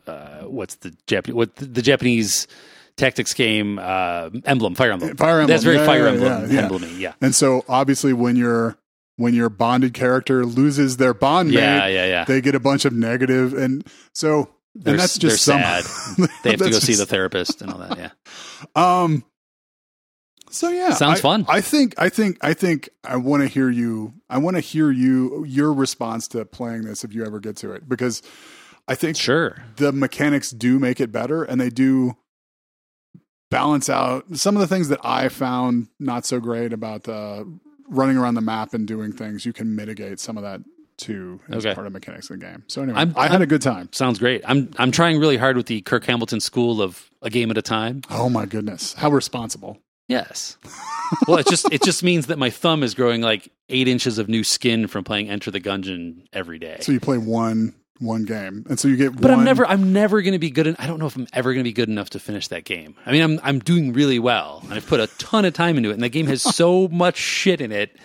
[0.08, 2.48] uh, what's the Japanese what the, the Japanese
[2.96, 5.16] tactics game uh, emblem Fire Emblem.
[5.18, 5.48] Fire Emblem.
[5.48, 7.00] That's very Yeah, Fire yeah, Emblem yeah, emblemy.
[7.00, 7.14] Yeah.
[7.22, 8.78] And so obviously when your
[9.16, 12.26] when your bonded character loses their bond Yeah, mate, yeah, yeah.
[12.26, 15.86] they get a bunch of negative and so They're, and that's just some sad.
[16.44, 17.98] They have to go That's see the therapist and all that.
[17.98, 18.10] Yeah.
[18.76, 19.24] Um
[20.50, 20.92] so yeah.
[20.92, 21.46] Sounds I- fun.
[21.48, 24.92] I think I think I think I want to hear you I want to hear
[24.92, 28.22] you your response to playing this if you ever get to it because
[28.88, 29.64] I think Sure.
[29.78, 32.16] the mechanics do make it better and they do
[33.52, 37.44] balance out some of the things that I found not so great about uh,
[37.88, 39.46] running around the map and doing things.
[39.46, 40.62] You can mitigate some of that
[40.98, 41.74] too as Okay.
[41.74, 42.64] part of mechanics of the game.
[42.68, 43.90] So anyway, I'm- I had I'm- a good time.
[43.92, 44.42] Sounds great.
[44.46, 47.62] I'm I'm trying really hard with the Kirk Hamilton school of a game at a
[47.62, 48.02] time.
[48.10, 49.78] Oh my goodness, how responsible!
[50.10, 50.58] Yes.
[51.28, 54.28] well, it just it just means that my thumb is growing like eight inches of
[54.28, 56.80] new skin from playing Enter the Gungeon every day.
[56.82, 59.14] So you play one one game, and so you get.
[59.14, 60.68] But one, I'm never I'm never going to be good.
[60.68, 62.64] En- I don't know if I'm ever going to be good enough to finish that
[62.66, 62.96] game.
[63.06, 64.62] I mean, I'm I'm doing really well.
[64.64, 67.18] and I've put a ton of time into it, and that game has so much
[67.18, 67.96] shit in it.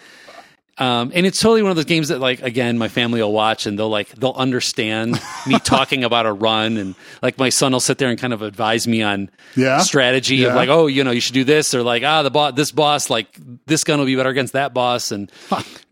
[0.77, 3.67] Um, and it's totally one of those games that, like, again, my family will watch
[3.67, 7.81] and they'll like they'll understand me talking about a run, and like my son will
[7.81, 9.79] sit there and kind of advise me on Yeah?
[9.79, 12.55] strategy of like, oh, you know, you should do this, or like, ah, the boss,
[12.55, 15.31] this boss, like this gun will be better against that boss, and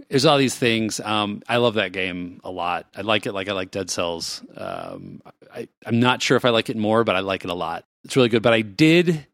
[0.09, 0.99] there's all these things.
[1.01, 2.87] Um, I love that game a lot.
[2.97, 4.43] I like it like I like Dead Cells.
[4.57, 5.22] Um,
[5.55, 7.85] I, I'm not sure if I like it more, but I like it a lot.
[8.05, 8.43] It's really good.
[8.43, 9.26] But I did,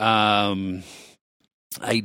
[0.00, 0.82] um,
[1.80, 2.02] I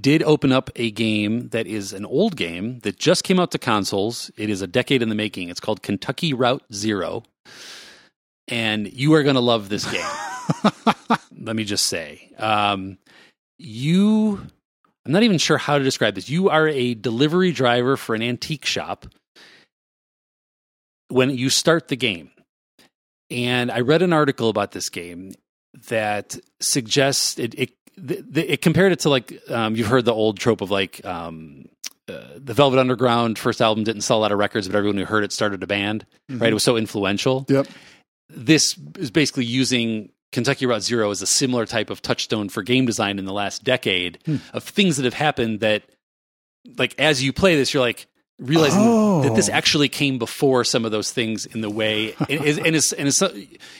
[0.00, 3.58] did open up a game that is an old game that just came out to
[3.58, 4.30] consoles.
[4.36, 5.48] It is a decade in the making.
[5.48, 7.22] It's called Kentucky Route Zero,
[8.48, 10.06] and you are going to love this game.
[11.40, 12.98] Let me just say, um,
[13.58, 14.40] you.
[15.04, 16.28] I'm not even sure how to describe this.
[16.28, 19.06] You are a delivery driver for an antique shop
[21.08, 22.30] when you start the game.
[23.30, 25.32] And I read an article about this game
[25.88, 27.54] that suggests it.
[27.54, 30.70] it the, the, it compared it to like um, you've heard the old trope of
[30.70, 31.66] like um,
[32.08, 35.04] uh, the Velvet Underground first album didn't sell a lot of records, but everyone who
[35.04, 36.06] heard it started a band.
[36.28, 36.50] Right?
[36.50, 37.46] It was so influential.
[37.48, 37.66] Yep.
[38.28, 42.84] This is basically using Kentucky Route Zero as a similar type of touchstone for game
[42.84, 44.18] design in the last decade
[44.52, 45.84] of things that have happened that,
[46.76, 48.06] like, as you play this, you're like
[48.38, 49.22] realizing Oh.
[49.22, 52.92] that this actually came before some of those things in the way and and it's,
[52.92, 53.32] and is so,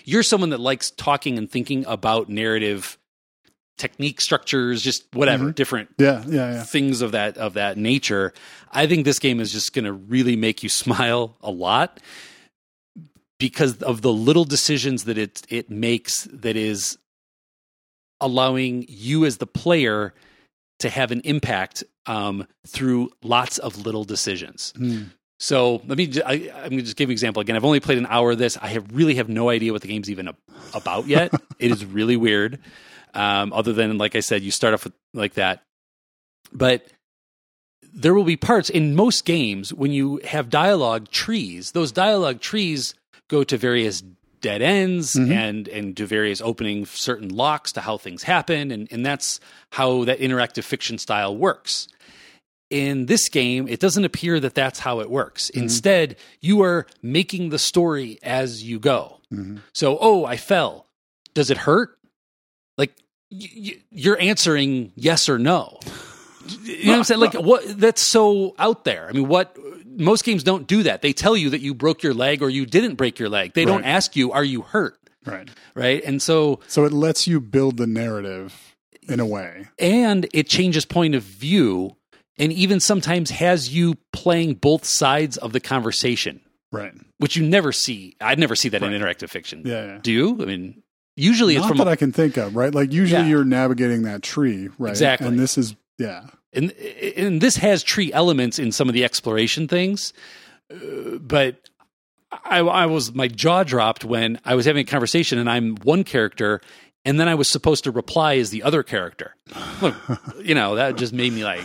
[0.04, 2.96] you're someone that likes talking and thinking about narrative
[3.78, 6.62] technique structures just whatever different Yeah, yeah, yeah.
[6.62, 8.32] things of that of that nature
[8.72, 12.00] i think this game is just going to really make you smile a lot
[13.38, 16.96] because of the little decisions that it it makes that is
[18.20, 20.14] allowing you as the player
[20.78, 25.02] to have an impact um, through lots of little decisions Hmm.
[25.38, 26.10] so let me.
[26.24, 27.56] I, I'm going to just give an example again.
[27.56, 28.56] I've only played an hour of this.
[28.62, 30.36] I have really have no idea what the game's even a-
[30.72, 31.30] about yet.
[31.58, 32.58] it is really weird.
[33.16, 35.62] Um, other than like I said, you start off with like that,
[36.52, 36.86] but
[37.94, 41.72] there will be parts in most games when you have dialogue trees.
[41.72, 42.94] Those dialogue trees
[43.28, 44.02] go to various
[44.42, 45.32] dead ends mm-hmm.
[45.32, 49.40] and and to various opening certain locks to how things happen, and and that's
[49.70, 51.88] how that interactive fiction style works
[52.70, 55.50] in this game, it doesn't appear that that's how it works.
[55.50, 55.62] Mm-hmm.
[55.62, 59.20] Instead, you are making the story as you go.
[59.32, 59.58] Mm-hmm.
[59.72, 60.86] So, oh, I fell.
[61.34, 61.98] Does it hurt?
[62.76, 62.94] Like
[63.30, 65.78] you're answering yes or no.
[66.62, 67.20] You know what I'm saying?
[67.20, 67.62] Like what?
[67.80, 69.08] That's so out there.
[69.08, 69.56] I mean, what?
[69.98, 71.00] Most games don't do that.
[71.02, 73.54] They tell you that you broke your leg or you didn't break your leg.
[73.54, 75.48] They don't ask you, "Are you hurt?" Right.
[75.74, 76.04] Right?
[76.04, 78.76] And so, So it lets you build the narrative
[79.08, 79.66] in a way.
[79.78, 81.96] and it changes point of view,
[82.38, 86.92] and even sometimes has you playing both sides of the conversation, Right.
[87.18, 88.14] which you never see.
[88.20, 88.92] I'd never see that Right.
[88.92, 89.62] in interactive fiction.
[89.64, 89.86] Yeah.
[89.86, 89.98] yeah.
[90.00, 90.38] Do you?
[90.40, 90.82] I mean,
[91.16, 92.72] usually it's Not from that I can think of, right?
[92.74, 93.28] Like usually Yeah.
[93.28, 94.90] you're navigating that tree, right?
[94.90, 95.28] Exactly.
[95.28, 96.26] And this is yeah.
[96.52, 96.72] and
[97.16, 100.12] and this has tree elements in some of the exploration things,
[100.70, 101.68] uh, but
[102.44, 106.04] I, I was my jaw dropped when I was having a conversation and I'm one
[106.04, 106.60] character,
[107.04, 109.34] and then I was supposed to reply as the other character.
[109.80, 109.94] Look,
[110.42, 111.64] you know that just made me like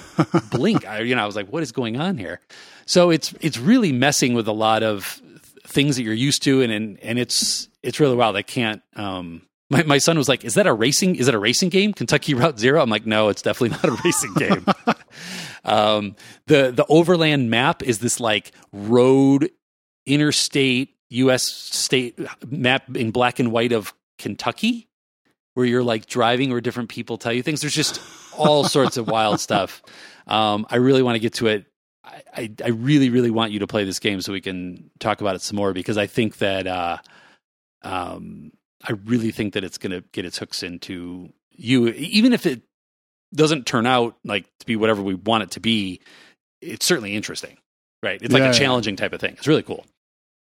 [0.51, 0.87] blink.
[0.87, 2.39] I you know I was like, what is going on here?
[2.85, 5.21] So it's it's really messing with a lot of
[5.71, 8.35] things that you're used to, and and, and it's it's really wild.
[8.35, 8.81] I can't.
[8.95, 11.15] Um, my, my son was like, "Is that a racing?
[11.15, 11.93] Is it a racing game?
[11.93, 12.81] Kentucky Route Zero?
[12.81, 14.65] I'm like, "No, it's definitely not a racing game."
[15.65, 16.15] um,
[16.47, 19.49] the the overland map is this like road
[20.05, 21.43] interstate U.S.
[21.43, 22.19] state
[22.49, 24.89] map in black and white of Kentucky,
[25.53, 27.61] where you're like driving where different people tell you things.
[27.61, 28.01] There's just
[28.37, 29.81] all sorts of wild stuff.
[30.27, 31.65] Um, I really want to get to it.
[32.03, 35.35] I, I, really, really want you to play this game so we can talk about
[35.35, 36.97] it some more because I think that uh,
[37.83, 38.51] um,
[38.83, 42.63] I really think that it's going to get its hooks into you, even if it
[43.33, 46.01] doesn't turn out like to be whatever we want it to be.
[46.61, 47.57] It's certainly interesting,
[48.03, 48.21] right?
[48.21, 48.59] It's like Yeah, a yeah.
[48.59, 49.33] challenging type of thing.
[49.37, 49.85] It's really cool.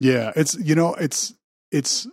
[0.00, 1.34] Yeah, it's you know, it's
[1.70, 2.06] it's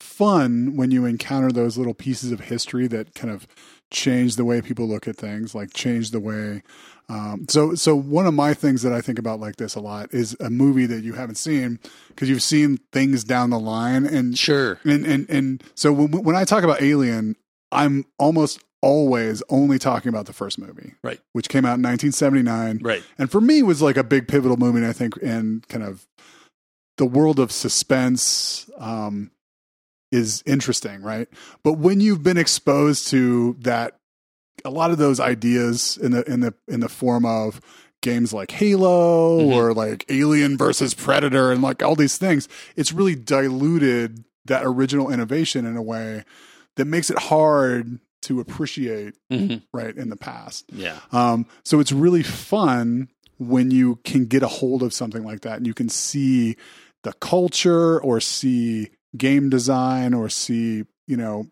[0.00, 3.46] fun when you encounter those little pieces of history that kind of
[3.90, 6.62] change the way people look at things, like change the way.
[7.10, 10.12] Um, so, so one of my things that I think about like this a lot
[10.12, 11.78] is a movie that you haven't seen
[12.08, 14.78] because you've seen things down the line, and Sure.
[14.84, 17.36] and and and so when when I talk about Alien,
[17.72, 21.18] I'm almost always only talking about the first movie, Right.
[21.32, 23.02] which came out in 1979 Right.
[23.18, 26.06] and for me was like a big pivotal moment i think in kind of
[26.96, 29.32] the world of suspense um,
[30.12, 31.26] is interesting right
[31.64, 33.96] but when you've been exposed to that
[34.64, 37.60] a lot of those ideas in the in the in the form of
[38.00, 39.52] games like halo Mhm.
[39.54, 45.10] or like alien versus predator and like all these things it's really diluted that original
[45.10, 46.24] innovation in a way
[46.76, 50.98] that makes it hard to appreciate hmm right in the past Yeah.
[51.12, 55.56] um, so it's really fun when you can get a hold of something like that
[55.58, 56.56] and you can see
[57.04, 61.46] the culture or see game design or see, you know,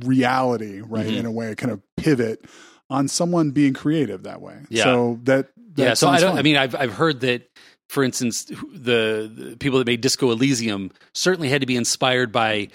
[0.00, 1.06] reality, right?
[1.06, 1.16] Mhm.
[1.18, 2.44] In a way, kind of pivot
[2.90, 4.56] on someone being creative that way.
[4.68, 4.84] Yeah.
[4.84, 5.94] So that, that yeah.
[5.94, 6.30] So I don't.
[6.30, 6.38] fun.
[6.38, 7.48] I mean, I've I've heard that,
[7.88, 12.68] for instance, the, the people that made Disco Elysium certainly had to be inspired by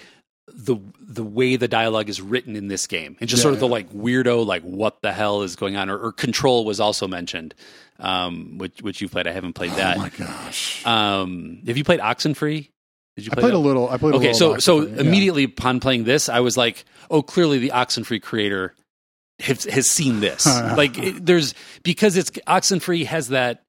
[0.48, 3.60] the the way the dialogue is written in this game, and just Yeah, sort of
[3.60, 7.06] the like weirdo, like what the hell is going on, or, or Control was also
[7.06, 7.54] mentioned,
[7.98, 9.26] um, which which you played.
[9.26, 9.98] I haven't played oh that.
[9.98, 10.86] my gosh.
[10.86, 12.70] um, have you played Oxenfree?
[13.18, 13.56] Did you I played that?
[13.56, 13.88] a little.
[13.88, 14.30] I played a little.
[14.30, 15.00] okay so so yeah.
[15.00, 18.74] immediately upon playing this i was like oh clearly the oxenfree creator
[19.40, 20.46] has, has seen this
[20.76, 23.62] like it, there's because it's oxenfree has that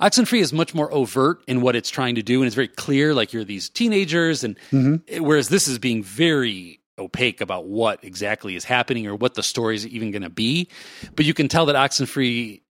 [0.00, 3.14] oxenfree is much more overt in what it's trying to do and it's very clear
[3.14, 5.20] like you're these teenagers and Mhm.
[5.20, 9.74] whereas this is being very opaque about what exactly is happening or what the story
[9.76, 10.68] is even going to be
[11.16, 12.60] but you can tell that oxenfree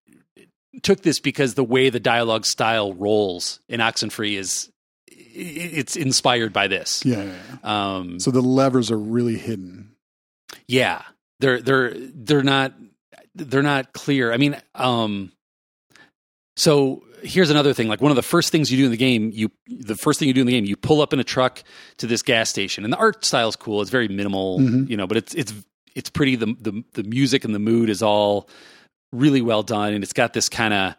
[0.83, 4.71] took this because the way the dialogue style rolls in oxenfree is
[5.33, 7.97] it's inspired by this Yeah, yeah, yeah.
[7.97, 9.93] um, So the levers are really hidden.
[10.68, 11.03] yeah,
[11.41, 12.72] they're they're they're not
[13.35, 14.33] they're not clear.
[14.33, 15.33] I mean, um,
[16.57, 17.89] so here's another thing.
[17.89, 20.28] Like one of the first things you do in the game, you the first thing
[20.28, 21.62] you do in the game, you pull up in a truck
[21.99, 23.81] to this gas station, and the art style is cool.
[23.83, 24.89] It's very minimal, Mhm.
[24.91, 25.55] you know, but it's it's
[25.95, 26.37] it's pretty.
[26.37, 28.49] The the the music and the mood is all
[29.12, 30.95] really well done, and it's got this kind of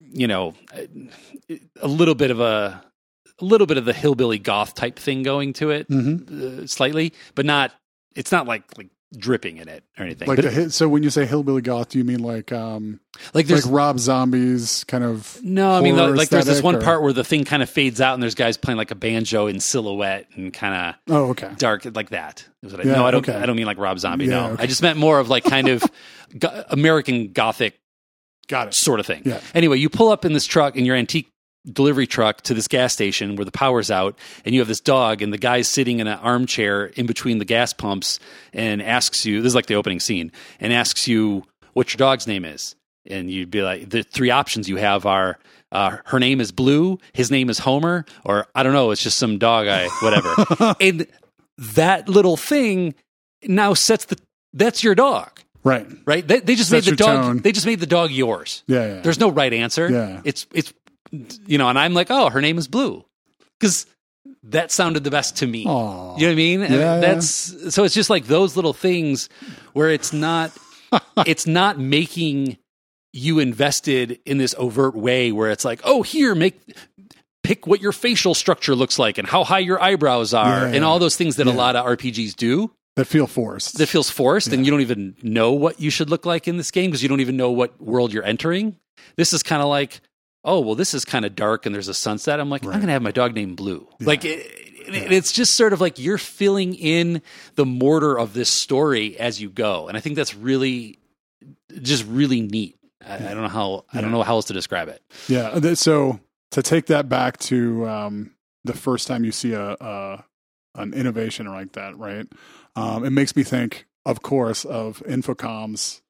[0.00, 0.54] you know
[1.80, 2.82] a little bit of a
[3.40, 6.16] a little bit of the hillbilly goth type thing going to it hmm
[6.62, 7.72] uh, slightly, but not.
[8.14, 10.28] It's not like like dripping in it or anything.
[10.28, 13.00] Like the so when you say hillbilly goth, do you mean like um
[13.34, 15.72] like there's like Rob Zombie's kind of no.
[15.72, 18.14] I mean, like there's this one or- part where the thing kind of fades out,
[18.14, 20.74] and there's guys playing like a banjo in silhouette and kind
[21.08, 21.52] of Oh, okay.
[21.56, 22.46] dark like that.
[22.64, 23.28] I, no, I don't.
[23.28, 23.38] okay.
[23.38, 24.26] I don't mean like Rob Zombie.
[24.26, 24.64] Yeah, no, okay.
[24.64, 25.82] I just meant more of like kind of
[26.38, 27.78] go- American Gothic
[28.48, 28.74] Got it.
[28.74, 29.22] sort of thing.
[29.24, 29.40] Yeah.
[29.54, 31.28] Anyway, you pull up in this truck in your antique
[31.70, 35.20] delivery truck to this gas station where the power's out and you have this dog
[35.20, 38.18] and the guy's sitting in an armchair in between the gas pumps
[38.54, 41.44] and asks you this is like the opening scene and asks you
[41.74, 45.38] what your dog's name is and you'd be like, the three options you have are.
[45.72, 46.98] Uh, her name is Blue.
[47.14, 48.90] His name is Homer, or I don't know.
[48.90, 50.74] It's just some dog I whatever.
[50.80, 51.06] and
[51.76, 52.94] that little thing
[53.44, 54.18] now sets the
[54.52, 55.86] that's your dog, Right.
[56.04, 56.26] right?
[56.26, 57.22] They, they just made the dog.
[57.22, 57.38] tone.
[57.38, 58.64] They just made the dog yours.
[58.66, 58.86] Yeah.
[58.96, 59.00] Yeah.
[59.00, 59.88] There's no right answer.
[59.90, 60.20] Yeah.
[60.24, 60.72] It's it's
[61.10, 63.04] you know, and I'm like, oh, her name is Blue
[63.58, 63.86] because
[64.44, 65.64] that sounded the best to me.
[65.66, 66.16] Aw.
[66.16, 66.62] You know what I mean?
[66.62, 67.00] And Yeah, yeah.
[67.00, 69.28] That's so it's just like those little things
[69.72, 70.52] where it's not
[71.26, 72.58] it's not making
[73.12, 76.60] you invested in this overt way where it's like, oh, here, make
[77.42, 80.84] pick what your facial structure looks like and how high your eyebrows are Yeah, and
[80.84, 83.78] all those things that a lot of RPGs do that feel forced.
[83.78, 86.70] that feels forced and you don't even know what you should look like in this
[86.70, 88.76] game because you don't even know what world you're entering.
[89.16, 90.00] This is kind of like,
[90.44, 92.40] oh, well, this is kind of dark and there's a sunset.
[92.40, 93.86] I'm like, I'm going to have my dog named Blue.
[94.00, 97.22] Like, it, it- it's just sort of like you're filling in
[97.54, 99.86] the mortar of this story as you go.
[99.88, 100.98] And I think that's really,
[101.82, 102.76] just really neat.
[103.06, 105.02] I, I don't know how, I don't know how else to describe it.
[105.28, 105.74] Yeah.
[105.74, 106.18] So
[106.52, 108.34] to take that back to um,
[108.64, 110.24] the first time you see a, a
[110.74, 112.26] an innovation like that, right?
[112.76, 116.00] Um, it makes me think, of course, of Infocom's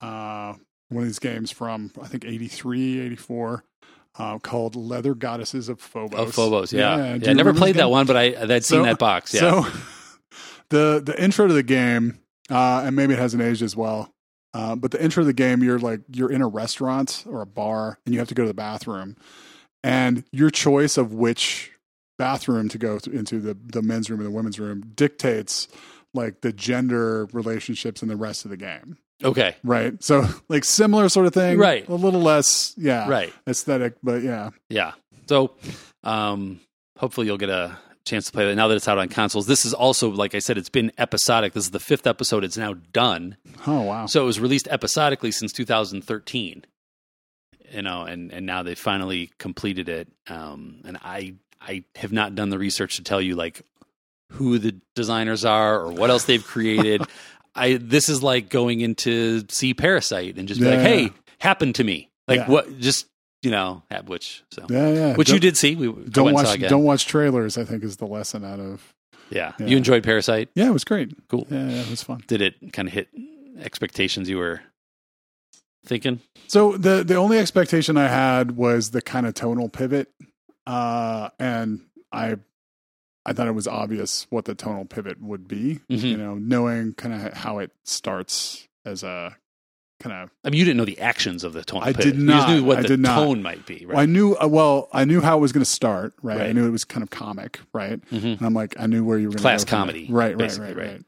[0.00, 0.54] uh,
[0.92, 3.64] one of these games from I think 83, 84,
[4.18, 6.18] uh, called Leather Goddesses of Phobos.
[6.18, 6.72] Of Phobos.
[6.72, 6.96] Yeah.
[6.96, 7.14] Yeah.
[7.16, 9.32] you I never played that one, but I, I'd seen So- that box.
[9.34, 9.40] Yeah.
[9.40, 9.66] So
[10.70, 12.18] the the intro to the game,
[12.50, 14.12] uh, and maybe it hasn't aged as well.
[14.54, 17.46] Uh, but the intro of the game, you're like you're in a restaurant or a
[17.46, 19.16] bar, and you have to go to the bathroom,
[19.82, 21.70] and your choice of which
[22.18, 25.68] bathroom to go th- into the the men's room and the women's room dictates
[26.14, 29.56] like the gender relationships in the rest of the game, okay.
[29.62, 30.02] right?
[30.02, 31.88] So like similar sort of thing, Right.
[31.88, 33.32] A little less, yeah, Right.
[33.46, 34.92] aesthetic, but yeah, Yeah.
[35.28, 35.52] So,
[36.04, 36.60] um,
[36.98, 39.46] hopefully you'll get a chance to play that now that it's out on consoles.
[39.46, 41.52] This is also, like I said, it's been episodic.
[41.52, 42.42] This is the fifth episode.
[42.44, 43.36] It's now done.
[43.66, 46.64] oh wow, So it was released episodically since 2013.
[47.70, 50.08] You know, and and now they finally completed it.
[50.28, 53.62] Um, and I I have not done the research to tell you like
[54.32, 57.02] who the designers are or what else they've created.
[57.54, 61.84] I this is like going into see Parasite and just be like, hey, happened to
[61.84, 62.10] me.
[62.28, 62.48] Like Yeah.
[62.48, 62.78] what?
[62.78, 63.06] Just
[63.42, 65.16] you know, which so yeah, yeah.
[65.16, 65.74] which Don't- you did see.
[65.74, 67.58] We Don't went and saw watch don't watch trailers.
[67.58, 68.94] I think is the lesson out of.
[69.30, 69.52] yeah.
[69.58, 69.66] Yeah.
[69.66, 70.48] you enjoyed Parasite.
[70.54, 71.12] Yeah, it was great.
[71.28, 71.46] Cool.
[71.50, 72.22] Yeah, yeah, it was fun.
[72.26, 73.08] Did it kind of hit
[73.58, 74.60] expectations you were
[75.84, 76.20] thinking?
[76.46, 80.10] So the the only expectation I had was the kind of tonal pivot,
[80.66, 81.80] uh, and
[82.12, 82.36] I
[83.24, 85.80] I thought it was obvious what the tonal pivot would be.
[85.90, 86.02] Mhm.
[86.02, 89.36] You know, knowing kind of how it starts as a
[90.00, 90.30] kind of.
[90.44, 91.82] I mean, you didn't know the actions of the tone.
[91.82, 92.02] I pivot.
[92.04, 92.34] did You not.
[92.34, 94.88] just knew what I the tone might be, Well, I knew uh, well.
[94.92, 96.14] I knew how it was going to start.
[96.22, 96.40] Right?
[96.40, 97.60] I knew it was kind of comic.
[97.72, 98.00] Right.
[98.10, 98.38] Mhm.
[98.38, 100.08] And I'm like, I knew where you were going Class go comedy.
[100.10, 100.36] Right.
[100.36, 100.58] Right.
[100.58, 100.76] Right.
[100.76, 100.76] right.
[100.76, 101.02] Right.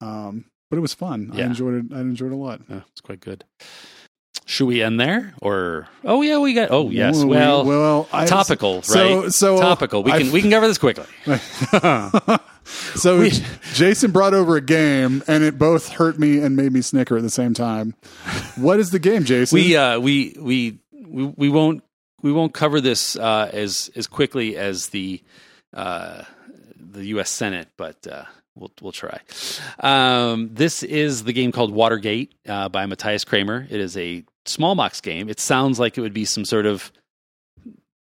[0.00, 1.32] Um, but it was fun.
[1.34, 1.44] Yeah.
[1.44, 1.94] I enjoyed it.
[1.94, 2.60] I enjoyed it a lot.
[2.68, 3.44] Yeah, it's quite good.
[4.50, 8.24] Should we end there, or oh yeah, we got oh yes, We- well, well, I,
[8.24, 8.84] topical, right?
[8.86, 10.02] So, so topical.
[10.02, 11.04] We I- can we can cover this quickly.
[12.94, 13.32] so We-
[13.74, 17.22] Jason brought over a game, and it both hurt me and made me snicker at
[17.22, 17.94] the same time.
[18.56, 19.54] What is the game, Jason?
[19.54, 21.82] we uh we we we, we won't
[22.22, 25.22] we won't cover this uh, as as quickly as the
[25.74, 26.22] uh,
[26.74, 27.28] the U.S.
[27.28, 28.24] Senate, but uh,
[28.58, 29.20] we'll we'll try.
[29.80, 33.66] Um, this is the game called Watergate uh, by Matthias Cramer.
[33.70, 35.28] It is a small box game.
[35.28, 36.92] It sounds like it would be some sort of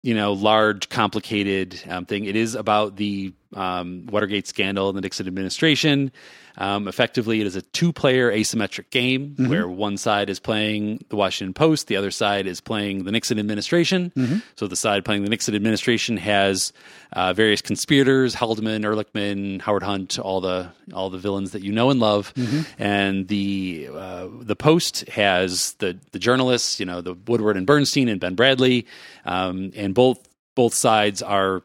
[0.03, 2.25] you know large, complicated um, thing.
[2.25, 6.13] It is about the um, Watergate scandal and the Nixon administration.
[6.59, 11.55] Um, effectively, it is a two-player asymmetric game where one side is playing the Washington
[11.55, 14.13] Post, the other side is playing the Nixon administration.
[14.57, 16.75] So the side playing the Nixon administration has
[17.15, 21.89] uh, various conspirators: Haldeman, Ehrlichman, Howard Hunt, all the all the villains that you know
[21.89, 22.35] and love.
[22.79, 28.09] And the uh, the Post has the the journalists, you know, the Woodward and Bernstein
[28.09, 28.85] and Ben Bradlee,
[29.25, 30.19] um, and both
[30.55, 31.63] both sides are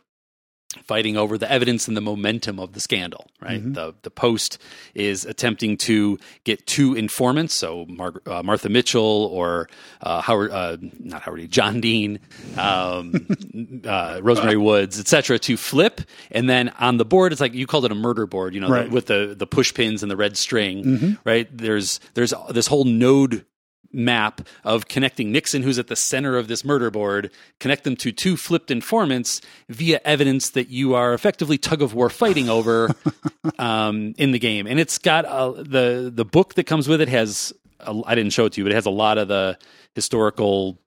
[0.84, 3.26] fighting over the evidence and the momentum of the scandal.
[3.42, 4.58] Right, the the Post
[4.96, 9.02] is attempting to get two informants, so Mar- uh, Martha Mitchell
[9.32, 9.70] or
[10.02, 12.20] uh, Howard, uh, not Howard, John Dean,
[12.58, 13.28] um,
[13.86, 16.02] uh, Rosemary Woods, etc., to flip,
[16.32, 18.70] and then on the board, it's like you called it a murder board, you know,
[18.70, 18.90] Right.
[18.90, 21.18] the, with the the push pins and the red string.
[21.24, 23.46] Right, there's there's this whole node
[23.92, 28.12] map of connecting Nixon, who's at the center of this murder board, connect them to
[28.12, 32.92] two flipped informants via evidence that you are effectively tug of war fighting over
[33.60, 34.68] um, in the game.
[34.68, 38.34] And it's got uh, the the book that comes with it has a, I didn't
[38.34, 39.58] show it to you, but it has a lot of the
[39.96, 40.78] historical,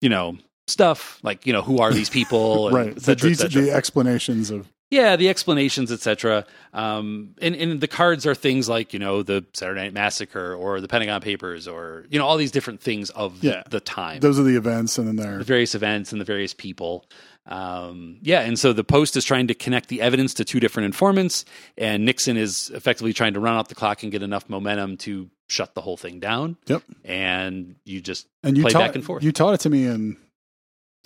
[0.00, 3.00] you know, stuff like you know who are these people, and right et the,
[3.34, 6.46] cetera, et the explanations of Yeah, the explanations, etc.
[6.72, 10.80] Um, and and the cards are things like you know the Saturday Night Massacre or
[10.80, 13.64] the Pentagon Papers or you know all these different things of Yeah.
[13.68, 16.54] the time, Those are the events, and then they're the various events and the various
[16.54, 17.04] people.
[17.48, 20.86] Um, yeah, and so the Post is trying to connect the evidence to two different
[20.86, 21.44] informants,
[21.78, 25.30] and Nixon is effectively trying to run out the clock and get enough momentum to
[25.48, 26.56] shut the whole thing down.
[26.66, 26.82] Yep.
[27.04, 29.22] And you just and you play back and forth.
[29.22, 30.16] You taught it to me in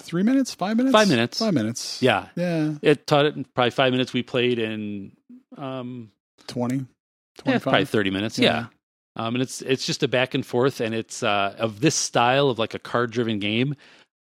[0.01, 1.39] three minutes, five minutes, Five minutes.
[1.39, 2.03] five minutes.
[2.03, 4.13] yeah, yeah, it taught it in probably five minutes.
[4.13, 5.13] We played in
[5.57, 6.11] um,
[6.49, 6.83] 20, Yeah,
[7.43, 7.63] 25.
[7.63, 8.39] probably thirty minutes.
[8.39, 8.47] Yeah.
[8.53, 8.67] Yeah.
[9.17, 12.49] Um, and it's it's just a back and forth, and it's uh, of this style
[12.49, 13.75] of like a card driven game.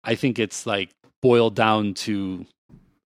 [0.04, 2.46] I think it's like boiled down to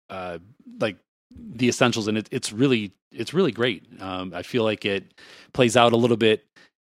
[0.09, 0.37] uh,
[0.79, 0.97] like
[1.31, 3.83] the essentials, and it, it's really it's really great.
[3.99, 5.13] Um, I feel like it
[5.53, 6.45] plays out a little bit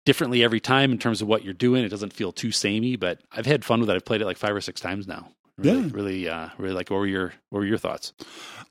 [0.06, 1.84] differently every time in terms of what you're doing.
[1.84, 3.94] It doesn't feel too samey, but I've had fun with it.
[3.96, 5.30] I've played it like five or six times now.
[5.58, 5.89] Really, Yeah.
[5.93, 6.89] really, uh, really like.
[6.89, 8.14] What were your What were your thoughts?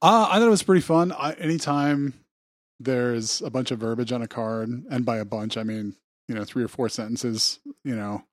[0.03, 1.12] Uh, I thought it was pretty fun.
[1.12, 2.14] I, anytime
[2.80, 5.95] there's a bunch of verbiage on a card, and by a bunch, I mean,
[6.28, 8.24] you know, three or four sentences, you know,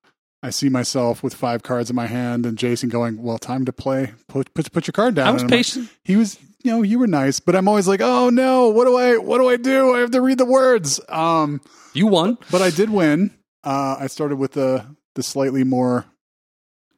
[0.43, 3.72] I see myself with five cards in my hand and Jason going, well, time to
[3.74, 4.14] play.
[4.28, 5.28] Put, put, put your card down.
[5.28, 5.89] I was And I'm like- patient.
[6.04, 8.97] he was, you know, you were nice, but I'm always like, oh no, what do
[8.97, 9.93] I, what do I do?
[9.93, 10.99] I have to read the words.
[11.10, 11.62] Um,
[11.93, 12.38] You won.
[12.49, 13.32] but I did win.
[13.64, 14.84] Uh, I started with the,
[15.14, 16.06] the slightly more,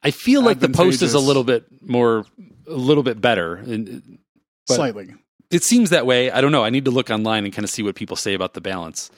[0.03, 2.25] I feel like the post is a little bit more,
[2.67, 3.55] a little bit better.
[3.55, 4.19] And
[4.67, 5.13] slightly.
[5.49, 6.29] it seems that way.
[6.31, 6.63] I don't know.
[6.63, 9.09] I need to look online and kind of see what people say about the balance.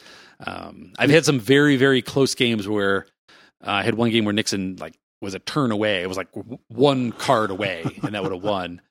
[0.46, 3.08] Um, I've had some very, very close games where
[3.66, 6.02] uh, I had one game where Nixon like was a turn away.
[6.04, 8.82] It was like w- one card away, and that would have won.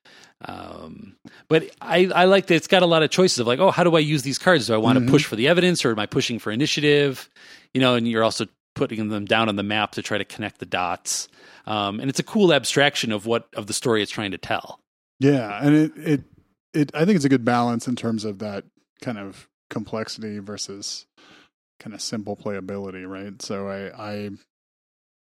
[0.47, 1.17] Um,
[1.49, 3.85] but I, I like that it's got a lot of choices of like, oh, how
[3.85, 4.67] do I use these cards?
[4.67, 5.07] Do I want Mhm.
[5.07, 7.29] to push for the evidence or am I pushing for initiative?
[7.73, 10.59] You know, and you're also putting them down on the map to try to connect
[10.59, 11.29] the dots.
[11.67, 14.81] Um, and it's a cool abstraction of what of the story it's trying to tell.
[15.21, 16.25] Yeah, and it it
[16.73, 18.65] it I think it's a good balance in terms of that
[19.03, 21.07] kind of complexity versus
[21.81, 23.41] kind of simple playability, right?
[23.41, 24.31] So I I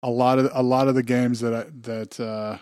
[0.04, 2.58] a lot of a lot of the games that I, that uh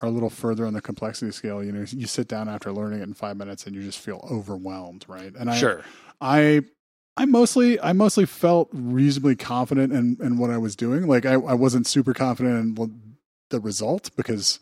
[0.00, 3.00] are a little further on the complexity scale, you know, you sit down after learning
[3.00, 5.34] it in 5 minutes and you just feel overwhelmed, right?
[5.34, 5.82] And I sure.
[6.20, 6.62] I
[7.18, 11.06] I mostly I mostly felt reasonably confident in in what I was doing.
[11.06, 12.92] Like I I wasn't super confident in
[13.50, 14.60] the result because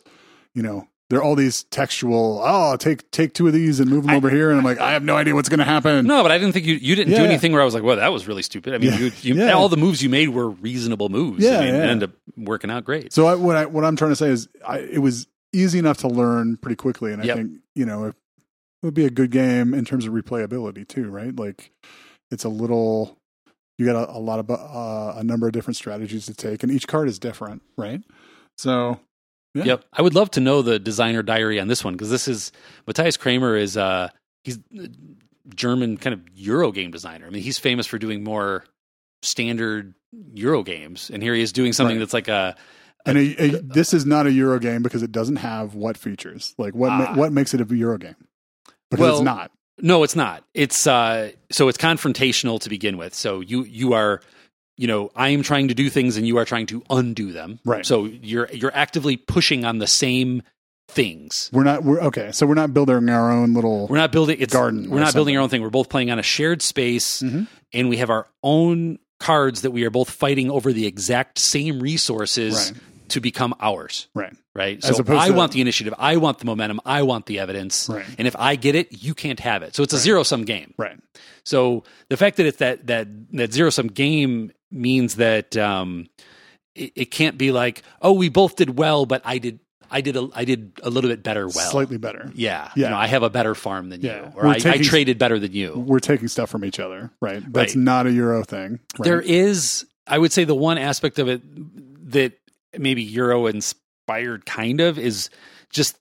[0.53, 4.03] you know there are all these textual oh take take two of these and move
[4.03, 6.05] them I- over here and I'm like I have no idea what's going to happen.
[6.07, 7.27] No, but I didn't think you you didn't do Yeah.
[7.27, 8.73] anything where I was like, well, that was really stupid.
[8.73, 8.97] I mean, Yeah.
[8.99, 9.53] you, you, Yeah.
[9.53, 11.43] all the moves you made were reasonable moves.
[11.43, 13.13] Yeah, I mean, ended up working out great.
[13.13, 15.97] So I, what I what I'm trying to say is I, it was easy enough
[15.99, 17.35] to learn pretty quickly and I Yep.
[17.37, 18.15] think you know it
[18.83, 21.33] would be a good game in terms of replayability too, right?
[21.35, 21.71] Like
[22.31, 23.17] it's a little
[23.77, 26.71] you got a, a lot of uh, a number of different strategies to take and
[26.71, 28.01] each card is different, right?
[28.57, 28.99] So
[29.53, 29.63] Yeah.
[29.65, 29.85] Yep.
[29.93, 32.51] I would love to know the designer diary on this one because this is
[32.87, 34.09] Matthias Cramer is uh
[34.43, 34.89] he's a
[35.55, 37.25] German kind of Euro game designer.
[37.27, 38.65] I mean, he's famous for doing more
[39.21, 39.93] standard
[40.33, 41.99] Euro games, and here he is doing something Right.
[41.99, 42.55] that's like a
[43.05, 46.53] And a, a, this is not a Euro game because it doesn't have what features.
[46.57, 47.15] Like what ma- Ah.
[47.15, 48.15] what makes it a Euro game?
[48.89, 49.51] Because Well- it's not.
[49.79, 50.43] No, it's not.
[50.53, 53.13] It's uh so it's confrontational to begin with.
[53.13, 54.21] So you you are
[54.79, 57.59] you know, I am trying to do things and you are trying to undo them.
[57.65, 57.85] Right.
[57.85, 60.43] So you're you're actively pushing on the same
[60.89, 61.49] things.
[61.51, 61.83] We're not.
[61.83, 62.31] We're okay.
[62.31, 63.87] So we're not building our own little.
[63.87, 65.61] We're not building it's Garden We're not building our own thing.
[65.61, 67.47] We're both playing on a shared space Mhm.
[67.73, 71.79] and we have our own cards that we are both fighting over the exact same
[71.79, 72.81] resources Right.
[73.09, 74.07] To become ours.
[74.13, 74.33] Right.
[74.55, 74.83] Right.
[74.83, 75.93] So I to- want the initiative.
[75.99, 76.79] I want the momentum.
[76.85, 77.87] I want the evidence.
[77.89, 78.05] Right.
[78.17, 79.75] And if I get it, you can't have it.
[79.75, 80.03] So it's a Right.
[80.03, 80.73] zero sum game.
[80.77, 80.99] Right.
[81.43, 86.07] So the fact that it's that that that zero sum game means that um,
[86.75, 89.59] it, it can't be like, oh, we both did well, but I did
[89.89, 91.47] I did a, I did a little bit better.
[91.47, 92.29] Well, Slightly better.
[92.35, 92.85] yeah, Yeah.
[92.87, 94.25] You know, I have a better farm than Yeah.
[94.25, 95.75] you, or I, I traded better than you.
[95.77, 97.09] We're taking stuff from each other.
[97.21, 97.41] Right.
[97.53, 97.83] That's Right.
[97.83, 98.79] not a Euro thing.
[98.99, 99.05] Right?
[99.05, 101.41] There is, I would say, the one aspect of it
[102.11, 102.33] that
[102.79, 105.29] maybe Euro inspired kind of is
[105.69, 105.97] just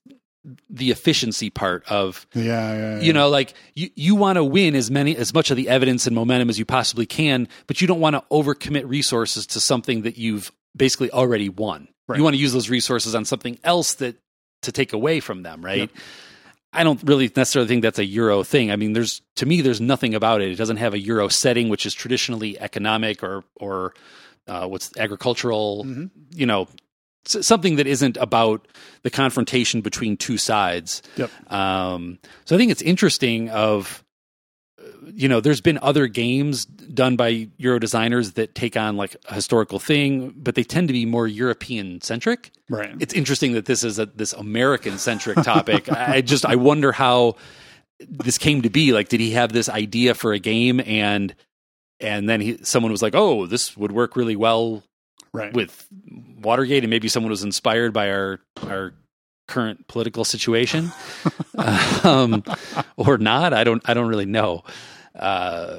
[0.71, 2.43] the efficiency part of Yeah.
[2.45, 2.77] Yeah.
[2.97, 3.01] yeah.
[3.01, 6.07] you know like you, you want to win as many as much of the evidence
[6.07, 10.03] and momentum as you possibly can but you don't want to overcommit resources to something
[10.03, 12.17] that you've basically already won Right.
[12.19, 14.15] you want to use those resources on something else that
[14.63, 15.91] to take away from them right Yep.
[16.73, 19.81] i don't really necessarily think that's a euro thing i mean there's to me there's
[19.81, 23.95] nothing about it it doesn't have a euro setting which is traditionally economic or or
[24.49, 26.11] uh, what's agricultural Mhm.
[26.35, 26.69] you know
[27.27, 28.69] something that isn't about
[29.03, 31.53] the confrontation between two sides Yep.
[31.53, 33.49] um, so I think it's interesting.
[33.51, 34.05] Of
[34.79, 39.17] uh, you know, there's been other games done by Euro designers that take on like
[39.29, 42.51] a historical thing, but they tend to be more European centric.
[42.71, 42.95] Right.
[43.01, 45.91] It's interesting that this is a this American centric topic.
[45.93, 47.35] I just I wonder how
[47.99, 48.93] this came to be.
[48.93, 51.35] Like, did he have this idea for a game and
[52.01, 54.83] and then he, someone was like, "Oh, this would work really well
[55.33, 55.53] Right.
[55.53, 55.87] with
[56.41, 58.93] Watergate," and maybe someone was inspired by our our
[59.49, 60.91] current political situation,
[62.05, 62.43] um,
[62.97, 63.53] or not.
[63.53, 63.83] I don't.
[63.89, 64.65] I don't really know
[65.15, 65.79] uh,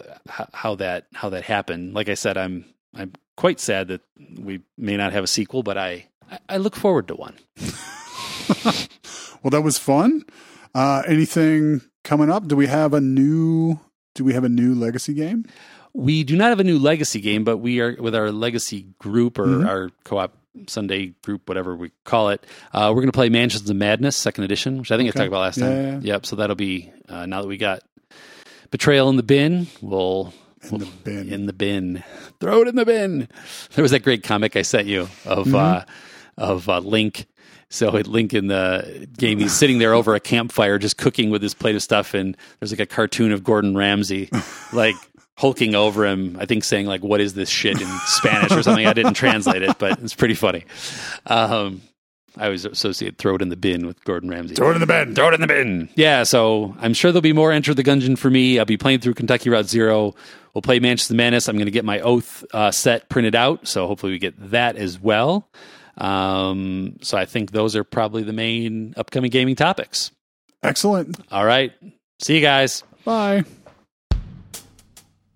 [0.53, 1.93] how, that how that happened.
[1.93, 2.65] Like I said, I'm
[2.95, 4.01] I'm quite sad that
[4.37, 7.35] we may not have a sequel, but I I- I look forward to one.
[8.65, 10.23] well, that was fun.
[10.73, 12.47] Uh, anything coming up?
[12.47, 13.79] Do we have a new?
[14.15, 15.45] Do we have a new legacy game?
[15.93, 19.39] We do not have a new legacy game, but we are with our legacy group
[19.39, 19.67] or Mhm.
[19.67, 20.33] our co-op
[20.67, 22.43] Sunday group, whatever we call it.
[22.73, 25.19] Uh, we're going to play Mansions of Madness Second Edition, which I think Okay.
[25.19, 26.01] I talked about last time.
[26.03, 26.13] Yeah.
[26.13, 26.25] Yep.
[26.25, 27.81] So that'll be uh, now that we got
[28.71, 29.67] Betrayal in the bin.
[29.81, 30.33] We'll
[30.71, 31.29] In the bin.
[31.31, 32.03] in the bin.
[32.39, 33.27] Throw it in the bin.
[33.75, 35.85] There was that great comic I sent you of uh,
[36.37, 37.27] of uh, Link.
[37.69, 41.53] So Link in the game, he's sitting there over a campfire, just cooking with his
[41.53, 44.29] plate of stuff, and there's like a cartoon of Gordon Ramsay,
[44.73, 44.95] like
[45.37, 46.35] hulking over him.
[46.39, 48.85] I think saying like, "What is this shit?" in Spanish or something.
[48.85, 50.65] I didn't translate it, but it's pretty funny.
[51.25, 51.81] Um,
[52.35, 54.55] I always associate "throw it in the bin" with Gordon Ramsay.
[54.55, 55.15] Throw it in the bin.
[55.15, 55.89] Throw it in the bin.
[55.95, 58.59] Yeah, so I'm sure there'll be more Enter the Gungeon for me.
[58.59, 60.13] I'll be playing through Kentucky Route Zero.
[60.53, 61.47] We'll play Mansions of Madness.
[61.47, 64.75] I'm going to get my Oath uh, set printed out, so hopefully we get that
[64.75, 65.47] as well.
[65.97, 70.11] Um, so I think those are probably the main upcoming gaming topics.
[70.63, 71.19] Excellent.
[71.31, 71.73] All right,
[72.19, 72.83] see you guys.
[73.05, 73.45] Bye.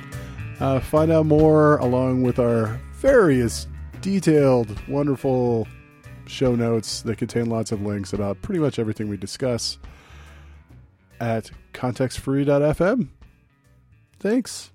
[0.60, 3.66] Uh, find out more along with our various
[4.02, 5.66] detailed, wonderful
[6.26, 9.78] show notes that contain lots of links about pretty much everything we discuss
[11.18, 13.08] at contextfree.fm.
[14.20, 14.70] Thanks.